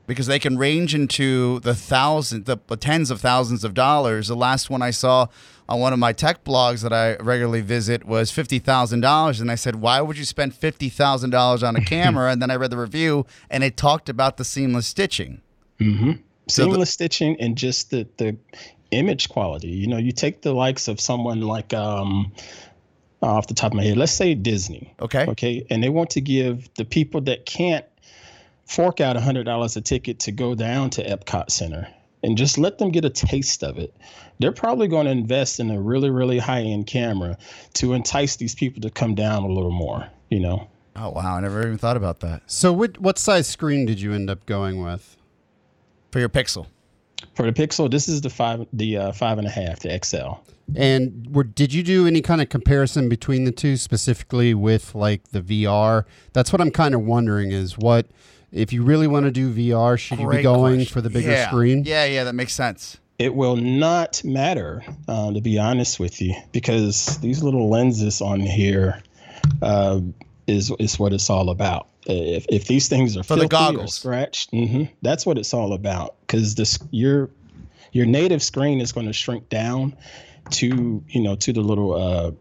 [0.07, 4.27] Because they can range into the thousands, the, the tens of thousands of dollars.
[4.27, 5.27] The last one I saw
[5.67, 9.49] on one of my tech blogs that I regularly visit was fifty thousand dollars, and
[9.51, 12.55] I said, "Why would you spend fifty thousand dollars on a camera?" and then I
[12.55, 15.41] read the review, and it talked about the seamless stitching.
[15.79, 16.11] Mm-hmm.
[16.47, 18.37] So the- Seamless stitching and just the the
[18.91, 19.69] image quality.
[19.69, 22.31] You know, you take the likes of someone like um
[23.21, 24.93] off the top of my head, let's say Disney.
[25.01, 25.25] Okay.
[25.25, 25.65] Okay.
[25.69, 27.85] And they want to give the people that can't
[28.65, 31.87] fork out hundred dollars a ticket to go down to Epcot Center
[32.23, 33.95] and just let them get a taste of it.
[34.39, 37.37] They're probably going to invest in a really, really high end camera
[37.73, 40.67] to entice these people to come down a little more, you know.
[40.95, 44.13] Oh wow, I never even thought about that so what what size screen did you
[44.13, 45.15] end up going with?
[46.15, 46.65] for your Pixel.
[47.33, 50.39] For the Pixel, this is the five the uh, five and a half, the XL.
[50.77, 55.27] And were, did you do any kind of comparison between the two, specifically with like
[55.31, 56.05] the VR?
[56.31, 58.07] That's what I'm kind of wondering is what
[58.55, 60.85] if you really want to do VR, should you be going question.
[60.93, 61.47] for the bigger Yeah.
[61.47, 61.83] screen?
[61.85, 62.97] Yeah, yeah, that makes sense.
[63.19, 68.39] It will not matter, uh, to be honest with you, because these little lenses on
[68.39, 69.01] here
[69.61, 70.01] uh,
[70.47, 71.87] is is what it's all about.
[72.07, 73.95] If, if these things are For the filthy or goggles.
[73.95, 76.15] scratched, hmm that's what it's all about.
[76.21, 77.29] Because this your
[77.93, 79.95] your native screen is going to shrink down
[80.51, 82.31] to you know to the little uh,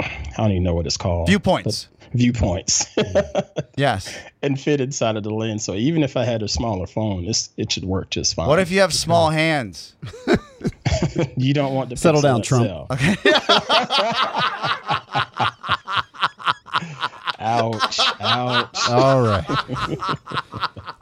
[0.00, 1.88] I don't even know what it's called Viewpoints.
[2.12, 2.86] Viewpoints
[3.76, 4.16] Yes.
[4.42, 5.64] and fit inside of the lens.
[5.64, 8.48] So even if I had a smaller phone, this it should work just fine.
[8.48, 9.94] What if you have small hands?
[11.36, 12.90] you don't want to Settle down, Trump.
[17.40, 18.00] ouch!
[18.20, 18.78] Ouch!
[18.88, 19.44] All right.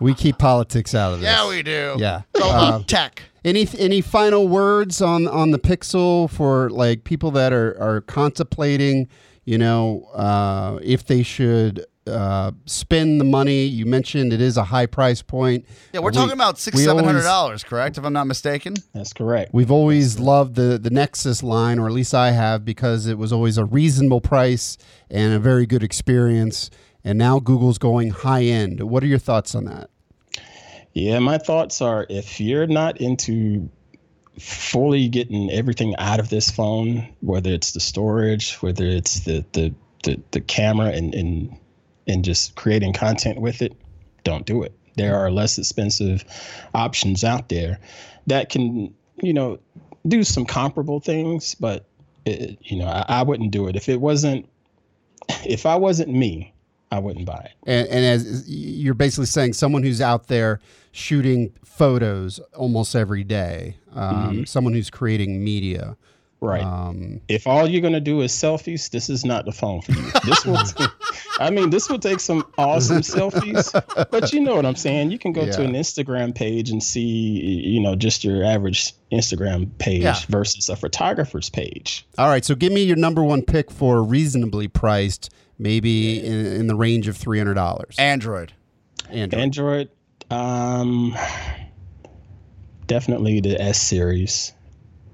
[0.00, 1.28] we keep politics out of this.
[1.28, 1.94] Yeah, we do.
[1.98, 2.22] Yeah.
[2.34, 3.22] It's Uh, tech.
[3.44, 9.08] Any any final words on on the Pixel for like people that are are contemplating,
[9.48, 13.64] you know, uh, if they should uh, spend the money?
[13.64, 15.66] You mentioned it is a high price point.
[15.92, 17.98] Yeah, we're We- talking about six, seven hundred dollars, correct?
[17.98, 18.74] If I'm not mistaken.
[18.94, 19.52] That's correct.
[19.54, 23.32] We've always loved the the Nexus line, or at least I have, because it was
[23.32, 24.76] always a reasonable price
[25.10, 26.70] and a very good experience.
[27.04, 28.80] and now Google's going high end.
[28.90, 29.88] What are your thoughts on that?
[30.94, 33.68] Yeah, my thoughts are if you're not into
[34.38, 39.74] fully getting everything out of this phone, whether it's the storage, whether it's the the
[40.04, 41.56] the, the camera and, and
[42.06, 43.74] and just creating content with it,
[44.24, 44.72] don't do it.
[44.96, 46.24] There are less expensive
[46.74, 47.78] options out there
[48.26, 49.58] that can, you know,
[50.06, 51.86] do some comparable things, but
[52.24, 54.48] it, you know, I, I wouldn't do it if it wasn't
[55.44, 56.54] if I wasn't me,
[56.90, 57.52] I wouldn't buy it.
[57.66, 60.60] And, and as you're basically saying, someone who's out there
[60.92, 65.96] shooting photos almost every day, um, someone who's creating media.
[66.40, 66.62] Right.
[66.62, 70.10] Um, if all you're gonna do is selfies, this is not the phone for you.
[70.24, 70.56] This will,
[71.40, 73.72] I mean, this will take some awesome selfies,
[74.12, 75.10] but you know what I'm saying.
[75.10, 79.68] You can go to an Instagram page and see, you know, just your average Instagram
[79.78, 80.14] page Yeah.
[80.28, 82.06] versus a photographer's page.
[82.18, 86.66] all right, so give me your number one pick for reasonably priced, maybe in, in
[86.66, 87.96] the range of three hundred dollars.
[87.98, 88.52] Android.
[89.10, 89.40] Android.
[89.40, 89.88] Android,
[90.30, 91.16] um,
[92.86, 94.52] definitely the S series.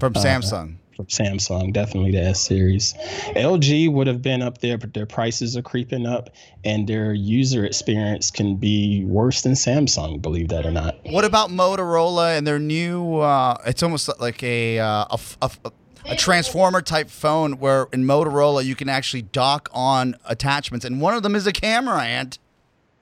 [0.00, 0.76] From Samsung.
[0.96, 2.94] from Samsung, definitely the S series.
[3.36, 6.30] LG would have been up there, but their prices are creeping up,
[6.64, 10.98] and their user experience can be worse than Samsung, believe that or not.
[11.06, 13.18] What about Motorola and their new?
[13.18, 15.60] Uh, it's almost like a, uh, a, f- a f-
[16.06, 21.14] a transformer type phone where in Motorola you can actually dock on attachments, and one
[21.14, 22.02] of them is a camera.
[22.02, 22.38] And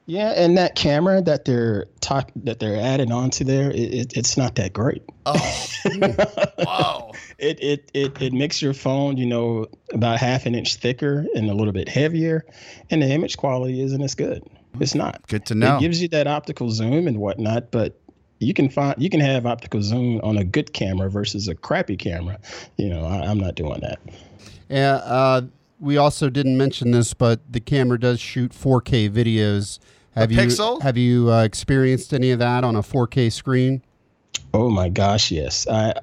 [0.05, 4.37] Yeah, and that camera that they're talk that they're adding onto there, it, it, it's
[4.37, 5.03] not that great.
[5.25, 5.67] oh,
[6.59, 7.11] wow!
[7.37, 11.49] It, it it it makes your phone, you know, about half an inch thicker and
[11.49, 12.45] a little bit heavier,
[12.89, 14.43] and the image quality isn't as good.
[14.79, 15.27] It's not.
[15.27, 15.77] good to know.
[15.77, 17.99] It gives you that optical zoom and whatnot, but
[18.43, 21.97] you can find you can have optical zoom on a good camera versus a crappy
[21.97, 22.39] camera.
[22.77, 23.99] You know, I, I'm not doing that.
[24.69, 25.41] Yeah, uh,
[25.79, 29.79] we also didn't mention this, but the camera does shoot 4K videos.
[30.15, 30.81] Have you Pixel?
[30.81, 33.81] have you uh, experienced any of that on a 4K screen?
[34.53, 35.67] Oh my gosh, yes.
[35.67, 35.93] I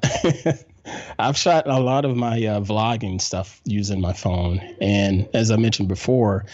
[1.19, 5.57] I've shot a lot of my uh, vlogging stuff using my phone, and as I
[5.57, 6.45] mentioned before,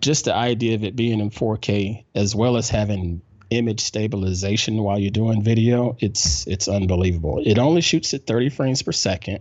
[0.00, 4.98] just the idea of it being in 4K as well as having image stabilization while
[4.98, 7.42] you're doing video, it's it's unbelievable.
[7.44, 9.40] It only shoots at 30 frames per second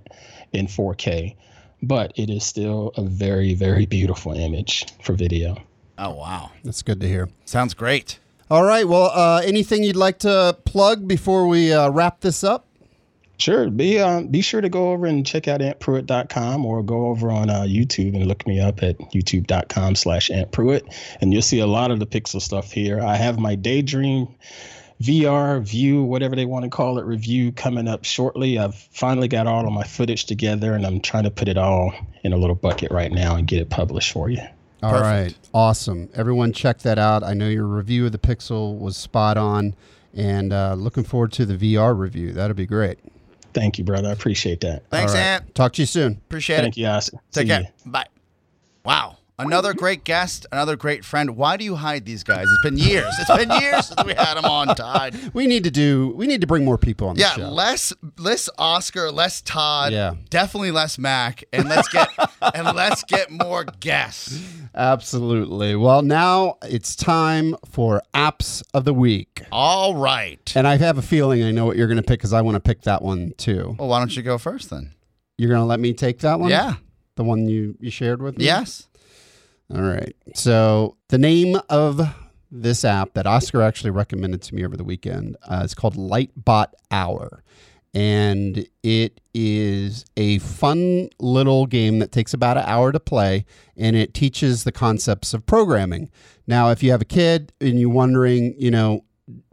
[0.51, 1.35] in 4K,
[1.81, 5.57] but it is still a very very beautiful image for video.
[5.97, 7.29] oh wow, That's good to hear.
[7.45, 8.19] sounds great.
[8.51, 8.87] All right.
[8.87, 12.67] Well, uh, anything you'd like to plug before we uh, wrap this up?
[13.37, 13.69] Sure.
[13.69, 17.49] Be um, be sure to go over and check out antpruitt.com or go over on
[17.49, 20.83] uh, YouTube and look me up at youtube.com slash antpruitt.
[21.19, 23.01] And you'll see a lot of the pixel stuff here.
[23.01, 24.27] I have my Daydream
[25.01, 28.57] VR view, whatever they want to call it, review coming up shortly.
[28.57, 31.93] I've finally got all of my footage together and I'm trying to put it all
[32.23, 34.41] in a little bucket right now and get it published for you.
[34.81, 35.05] All Perfect.
[35.05, 35.49] right.
[35.53, 36.09] Awesome.
[36.13, 37.23] Everyone, check that out.
[37.23, 39.75] I know your review of the Pixel was spot on,
[40.13, 42.33] and uh, looking forward to the VR review.
[42.33, 42.99] That'll be great.
[43.53, 44.09] Thank you, brother.
[44.09, 44.89] I appreciate that.
[44.89, 45.25] Thanks, All right.
[45.25, 45.55] Ant.
[45.55, 46.13] Talk to you soon.
[46.13, 46.65] Appreciate Thank it.
[46.65, 47.17] Thank you, Oscar.
[47.31, 47.61] Take See care.
[47.61, 47.67] ya.
[47.85, 48.05] Bye.
[48.83, 49.17] Wow.
[49.39, 51.35] Another great guest, another great friend.
[51.35, 52.45] Why do you hide these guys?
[52.47, 53.13] It's been years.
[53.19, 55.15] It's been years since we had them on Todd.
[55.33, 56.13] We need to do.
[56.15, 59.91] We need to bring more people on the Yeah, less less Oscar, less Todd.
[59.91, 60.13] Yeah.
[60.29, 61.43] Definitely less Mac.
[61.51, 62.09] And let's get
[62.53, 64.39] and let's get more guests.
[64.75, 65.75] Absolutely.
[65.75, 70.51] Well, now it's time for apps of the week, All right.
[70.55, 72.55] and I have a feeling I know what you're going to pick because I want
[72.55, 73.75] to pick that one too.
[73.79, 74.91] Well, why don't you go first then?
[75.37, 76.51] You're going to let me take that one?
[76.51, 76.75] Yeah.
[77.15, 78.45] The one you you shared with me.
[78.45, 78.87] Yes.
[79.73, 80.15] All right.
[80.35, 82.01] So the name of
[82.51, 86.67] this app that Oscar actually recommended to me over the weekend uh, is called Lightbot
[86.91, 87.43] Hour.
[87.95, 93.45] And it is a fun little game that takes about an hour to play
[93.77, 96.09] and it teaches the concepts of programming.
[96.47, 99.05] Now, if you have a kid and you're wondering, you know,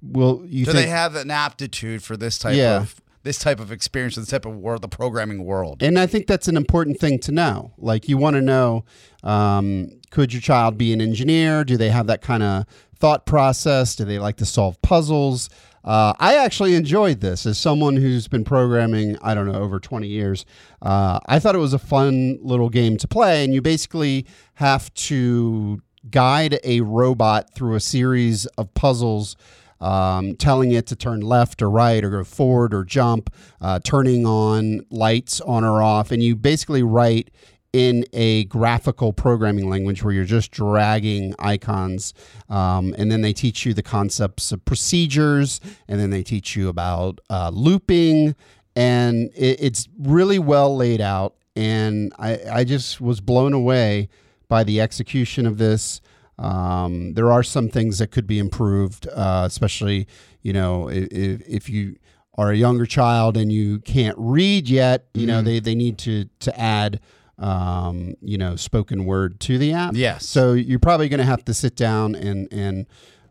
[0.02, 2.80] will you Do think they have an aptitude for this type Yeah.
[2.80, 5.82] of this type of experience, this type of world, the programming world?
[5.82, 7.72] And I think that's an important thing to know.
[7.78, 8.84] Like, you want to know
[9.22, 11.64] um, could your child be an engineer?
[11.64, 12.64] Do they have that kind of
[12.96, 13.96] thought process?
[13.96, 15.50] Do they like to solve puzzles?
[15.82, 20.06] Uh, I actually enjoyed this as someone who's been programming, I don't know, over 20
[20.06, 20.44] years.
[20.82, 24.92] Uh, I thought it was a fun little game to play, and you basically have
[24.94, 29.36] to guide a robot through a series of puzzles
[29.80, 34.26] um, telling it to turn left or right or go forward or jump, uh, turning
[34.26, 36.10] on lights on or off.
[36.10, 37.30] And you basically write
[37.72, 42.14] in a graphical programming language where you're just dragging icons.
[42.48, 46.68] Um, and then they teach you the concepts of procedures, and then they teach you
[46.68, 48.34] about uh, looping.
[48.74, 51.36] And it, it's really well laid out.
[51.56, 54.08] And I, I just was blown away
[54.48, 56.00] by the execution of this.
[56.40, 60.08] Um, there are some things that could be improved, uh, especially
[60.42, 61.96] you know if, if you
[62.38, 65.06] are a younger child and you can't read yet.
[65.14, 67.00] You know they, they need to to add
[67.38, 69.92] um, you know spoken word to the app.
[69.94, 70.26] Yes.
[70.26, 72.86] So you're probably going to have to sit down and and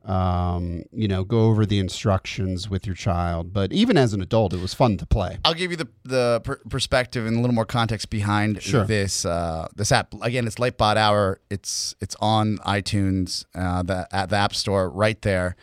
[0.10, 3.53] um, you know go over the instructions with your child.
[3.53, 5.38] But even as an adult, it was fun to play.
[5.45, 8.86] I'll give you the the per- perspective and a little more context behind Sure.
[8.86, 10.14] this uh, this app.
[10.22, 11.39] Again, it's Lightbot Hour.
[11.49, 15.55] It's it's on iTunes, uh, the at the App Store, right there.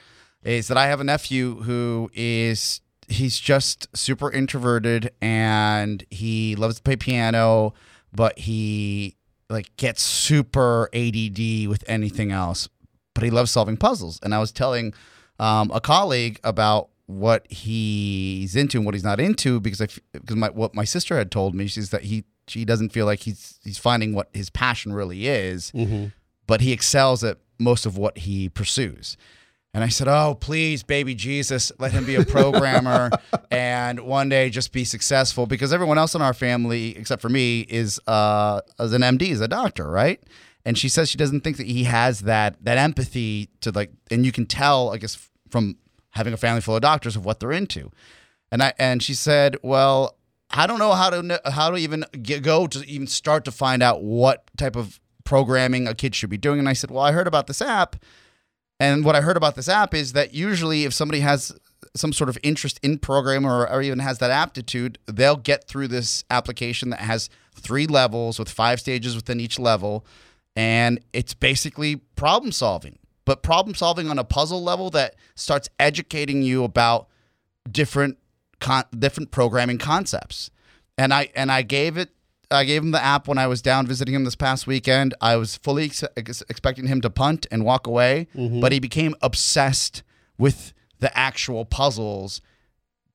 [0.45, 6.77] Is that I have a nephew who is he's just super introverted and he loves
[6.77, 7.75] to play piano,
[8.13, 9.17] but he
[9.49, 12.69] like gets super ADD with anything else.
[13.17, 14.21] But he loves solving puzzles.
[14.23, 14.95] And I was telling
[15.41, 20.37] um, a colleague about what he's into and what he's not into because I because
[20.37, 23.59] my what my sister had told me she's that he she doesn't feel like he's
[23.65, 25.73] he's finding what his passion really is,
[26.47, 29.17] but he excels at most of what he pursues.
[29.73, 33.11] And I said, "Oh, please, baby Jesus, let him be a programmer
[33.51, 37.61] and one day just be successful." Because everyone else in our family, except for me,
[37.69, 40.21] is uh, as an MD, is a doctor, right?
[40.67, 44.27] And she says she doesn't think that he has that that empathy to like, and
[44.27, 45.17] you can tell, I guess,
[45.49, 45.77] from
[46.11, 47.93] having a family full of doctors of what they're into.
[48.51, 50.17] And I and she said, "Well,
[50.51, 53.81] I don't know how to how to even get, go to even start to find
[53.81, 57.13] out what type of programming a kid should be doing." And I said, "Well, I
[57.13, 57.95] heard about this app."
[58.81, 61.57] And what I heard about this app is that usually if somebody has
[61.95, 65.89] some sort of interest in programming or, or even has that aptitude, they'll get through
[65.89, 70.05] this application that has three levels with five stages within each level.
[70.57, 76.43] And it's basically problem solving, but problem solving on a puzzle level that starts educating
[76.43, 77.09] you about
[77.71, 78.19] different
[78.61, 80.51] con- different programming concepts.
[80.97, 82.11] And I and I gave it
[82.51, 85.15] I gave him the app when I was down visiting him this past weekend.
[85.21, 88.61] I was fully ex- ex- expecting him to punt and walk away, mm-hmm.
[88.61, 90.03] but he became obsessed
[90.39, 92.41] with the actual puzzles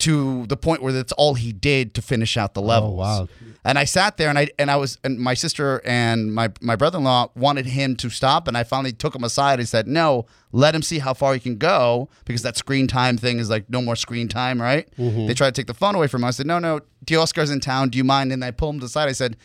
[0.01, 2.97] to the point where that's all he did to finish out the oh, levels.
[2.97, 3.27] wow.
[3.63, 6.75] And I sat there and I and I was and my sister and my my
[6.75, 10.73] brother-in-law wanted him to stop and I finally took him aside and said, "No, let
[10.73, 13.79] him see how far he can go because that screen time thing is like no
[13.79, 15.27] more screen time, right?" Mm-hmm.
[15.27, 16.29] They tried to take the phone away from him.
[16.29, 17.89] I said, "No, no, the Oscar's in town.
[17.89, 19.07] Do you mind?" And I pulled him to the side.
[19.07, 19.37] I said,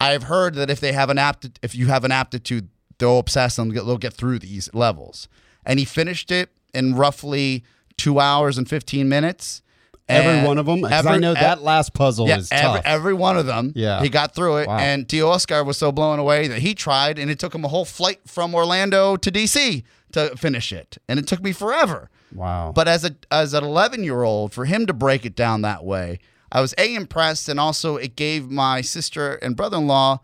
[0.00, 2.68] "I've heard that if they have an apt if you have an aptitude,
[2.98, 5.26] they'll obsess and they'll get through these levels."
[5.66, 7.64] And he finished it in roughly
[7.96, 9.62] 2 hours and 15 minutes.
[10.08, 12.48] Every And one of them, because I every- know ev- that last puzzle yeah, is
[12.50, 12.82] every, tough.
[12.86, 13.72] every one of them.
[13.74, 14.00] Yeah.
[14.02, 14.68] He got through it.
[14.68, 14.78] Wow.
[14.78, 17.68] And Tio Oscar was so blown away that he tried, and it took him a
[17.68, 19.82] whole flight from Orlando to DC
[20.12, 20.96] to finish it.
[21.08, 22.08] And it took me forever.
[22.34, 22.72] wow.
[22.74, 25.84] But as a as an 11 year old, for him to break it down that
[25.84, 26.18] way,
[26.50, 30.20] I was a impressed, and also it gave my sister and brother in law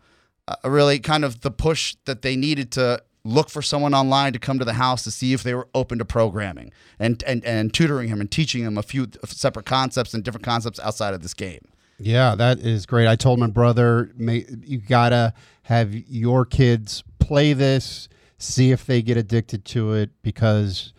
[0.47, 4.39] uh, really kind of the push that they needed to look for someone online to
[4.39, 7.73] come to the house to see if they were open to programming and and, and
[7.73, 11.33] tutoring him and teaching him a few separate concepts and different concepts outside of this
[11.33, 11.61] game.
[11.97, 13.07] Yeah, that is great.
[13.07, 18.07] I told my brother, you gotta have your kids play this,
[18.37, 20.93] see if they get addicted to it, because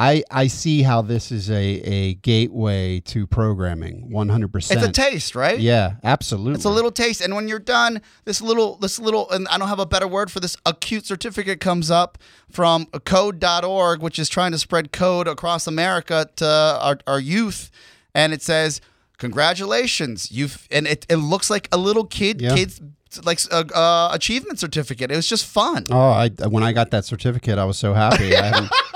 [0.00, 4.08] I I see how this is a a gateway to programming.
[4.12, 5.58] 100% It's a taste, right?
[5.58, 6.54] Yeah, absolutely.
[6.54, 9.68] It's a little taste, and when you're done, this little, this little, and I don't
[9.68, 10.56] have a better word for this.
[10.64, 12.16] Acute certificate comes up
[12.48, 16.46] from code.org, which is trying to spread code across America to
[16.80, 17.70] our, our youth,
[18.14, 18.80] and it says,
[19.18, 22.54] "Congratulations, you've," and it, it looks like a little kid, Yeah.
[22.54, 22.80] kids
[23.24, 25.10] like uh, uh, achievement certificate.
[25.10, 25.86] It was just fun.
[25.90, 28.32] Oh, I when I got that certificate, I was so happy.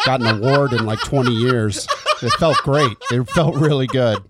[0.07, 1.87] I an award in like twenty years.
[2.23, 2.97] It felt great.
[3.11, 4.23] It felt really good.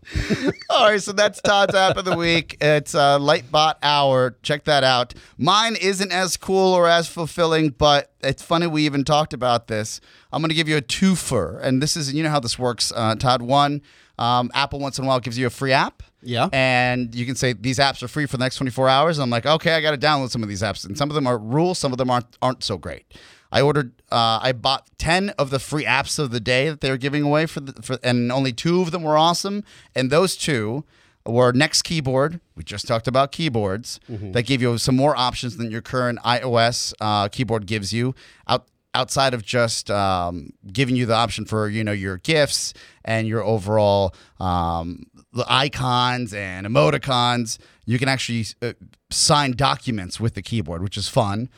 [0.71, 2.57] All right, so that's Todd's app of the week.
[2.61, 4.37] It's uh, Lightbot Hour.
[4.43, 5.13] Check that out.
[5.37, 10.01] Mine isn't as cool or as fulfilling, but it's funny we even talked about this.
[10.33, 12.93] I'm going to give you a twofer, and this is you know how this works.
[12.95, 13.83] Uh, Todd, one,
[14.19, 16.03] um, Apple once in a while gives you a free app.
[16.23, 16.49] Yeah.
[16.53, 19.19] And you can say these apps are free for the next 24 hours.
[19.19, 21.15] And I'm like, okay, I got to download some of these apps, and some of
[21.15, 23.05] them are rules, some of them aren't aren't so great.
[23.53, 26.91] I ordered, uh, I bought 10 of the free apps of the day that they
[26.91, 29.63] were giving away for the, for, and only two of them were awesome.
[29.95, 30.85] And those two
[31.27, 32.41] were Next Keyboard.
[32.57, 34.01] We just talked about keyboards
[34.33, 38.15] that give you some more options than your current iOS uh, keyboard gives you.
[38.49, 42.75] Out outside of just um, giving you the option for you know your gifts
[43.05, 48.73] and your overall um, the icons and emoticons, you can actually uh,
[49.11, 51.49] sign documents with the keyboard, which is fun.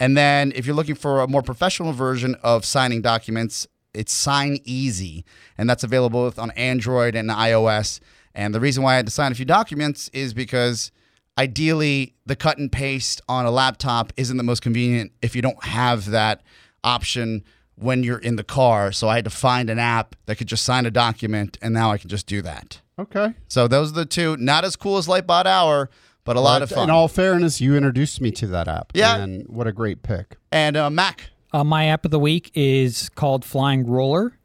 [0.00, 4.58] And then if you're looking for a more professional version of signing documents, it's Sign
[4.64, 5.24] Easy,
[5.58, 8.00] and that's available both on Android and iOS.
[8.34, 10.90] And the reason why I had to sign a few documents is because
[11.38, 15.62] ideally the cut and paste on a laptop isn't the most convenient if you don't
[15.64, 16.42] have that
[16.84, 17.42] option
[17.74, 18.92] when you're in the car.
[18.92, 21.90] So I had to find an app that could just sign a document, and now
[21.90, 22.80] I can just do that.
[22.98, 23.34] Okay.
[23.48, 24.36] So those are the two.
[24.36, 25.90] Not as cool as Lightbot Hour,
[26.22, 26.84] but a lot of fun.
[26.84, 28.92] In all fairness, you introduced me to that app.
[28.94, 29.16] Yeah.
[29.16, 30.36] And what a great pick.
[30.52, 31.30] and uh, Mac.
[31.52, 34.38] Uh, my app of the week is called Flying Ruler.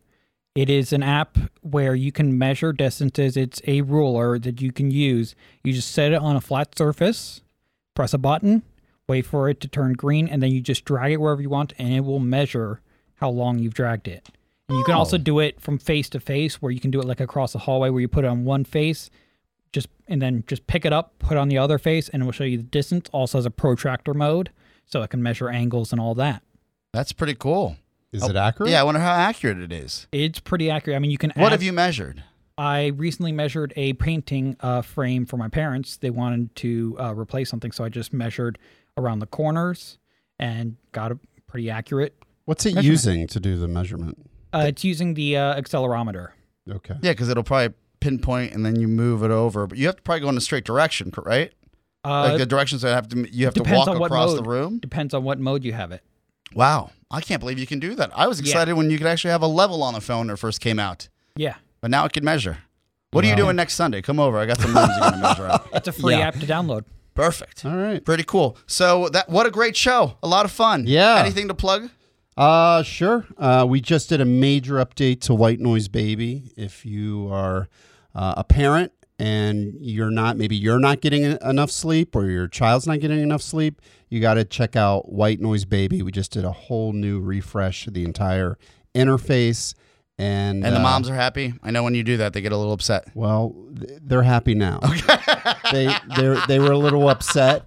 [0.56, 3.38] It is an app where you can measure distances.
[3.38, 5.34] It's a ruler that you can use.
[5.64, 7.42] You just set it on a flat surface,
[7.96, 8.64] press a button,
[9.10, 11.74] wait for it to turn green, and then you just drag it wherever you want,
[11.78, 12.80] and it will measure
[13.16, 14.30] how long you've dragged it.
[14.70, 17.06] And you can also do it from face to face, where you can do it
[17.08, 19.10] like across the hallway, where you put it on one face,
[19.74, 22.26] just and then just pick it up, put it on the other face, and it
[22.26, 23.10] will show you the distance.
[23.12, 24.52] Also has a protractor mode,
[24.86, 26.44] so it can measure angles and all that.
[26.94, 27.78] That's pretty cool.
[28.12, 28.72] Is Oh, it accurate?
[28.72, 30.08] Yeah, I wonder how accurate it is.
[30.12, 30.96] It's pretty accurate.
[30.96, 31.32] I mean, you can.
[31.36, 32.24] What add- have you measured?
[32.58, 35.96] I recently measured a painting uh, frame for my parents.
[35.98, 38.58] They wanted to uh, replace something, so I just measured
[39.00, 39.98] around the corners
[40.38, 42.16] and got it pretty accurate.
[42.46, 42.86] What's it Measurement.
[42.92, 44.18] using to do the measurement?
[44.54, 46.30] Uh, it's using the uh, accelerometer.
[46.70, 46.96] Okay.
[47.02, 49.68] Yeah, because it'll probably pinpoint and then you move it over.
[49.68, 51.52] But you have to probably go in a straight direction, cor- right?
[52.06, 54.40] Uh, like the directions that have to you have to walk on what across mode.
[54.46, 54.80] the room.
[54.80, 56.02] depends on what mode you have it.
[56.56, 58.10] Wow, I can't believe you can do that.
[58.18, 58.46] I was Yeah.
[58.52, 60.80] excited when you could actually have a level on the phone when it first came
[60.80, 62.60] out, Yeah, but now it can measure.
[63.12, 64.02] What are you doing next Sunday?
[64.02, 64.38] Come over.
[64.40, 65.68] I got some rooms you're gonna measure out.
[65.74, 66.28] it's a free Yeah.
[66.28, 66.86] app to download.
[67.14, 67.66] Perfect.
[67.66, 68.04] All right.
[68.04, 68.58] Pretty cool.
[68.66, 70.18] So that what a great show.
[70.24, 70.86] A lot of fun.
[70.88, 71.20] Yeah.
[71.20, 71.90] Anything to plug?
[72.38, 73.26] Uh, sure.
[73.38, 76.54] Uh, we just did a major update to White Noise Baby.
[76.56, 77.68] If you are
[78.16, 82.88] uh, a parent and you're not, maybe you're not getting enough sleep or your child's
[82.88, 86.02] not getting enough sleep, you got to check out White Noise Baby.
[86.02, 88.58] We just did a whole new refresh of the entire
[88.96, 89.74] interface.
[90.20, 91.54] And, And the uh, moms are happy.
[91.64, 93.08] I know when you do that, they get a little upset.
[93.16, 94.80] Well, they're happy now.
[95.72, 97.64] they they they were a little upset,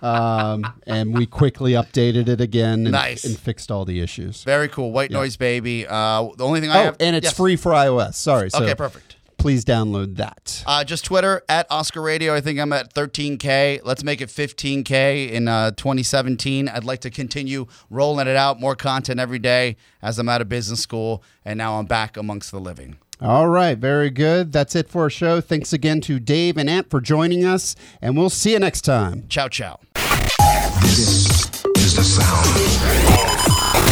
[0.00, 3.24] um, and we quickly updated it again and, Nice.
[3.24, 4.44] and fixed all the issues.
[4.44, 4.92] Very cool.
[4.92, 5.84] White noise baby.
[5.84, 7.36] Uh, the only thing I Oh, have and it's Yes.
[7.36, 8.14] free for iOS.
[8.14, 8.50] Sorry.
[8.50, 9.13] So Okay, perfect.
[9.44, 10.64] Please download that.
[10.66, 12.34] Uh, just Twitter at Oscar Radio.
[12.34, 13.82] I think I'm at 13K.
[13.84, 16.66] Let's make it 15K in uh, 2017.
[16.66, 20.48] I'd like to continue rolling it out, more content every day as I'm out of
[20.48, 22.96] business school and now I'm back amongst the living.
[23.20, 24.50] All right, very good.
[24.50, 25.42] That's it for our show.
[25.42, 29.28] Thanks again to Dave and Ant for joining us, and we'll see you next time.
[29.28, 29.78] Ciao, ciao.
[30.80, 32.46] This is the sound.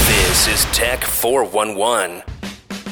[0.07, 2.23] This is Tech 411.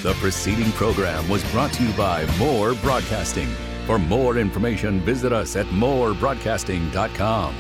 [0.03, 3.49] The preceding program was brought to you by More Broadcasting.
[3.85, 7.55] For more information, visit us at morebroadcasting.com.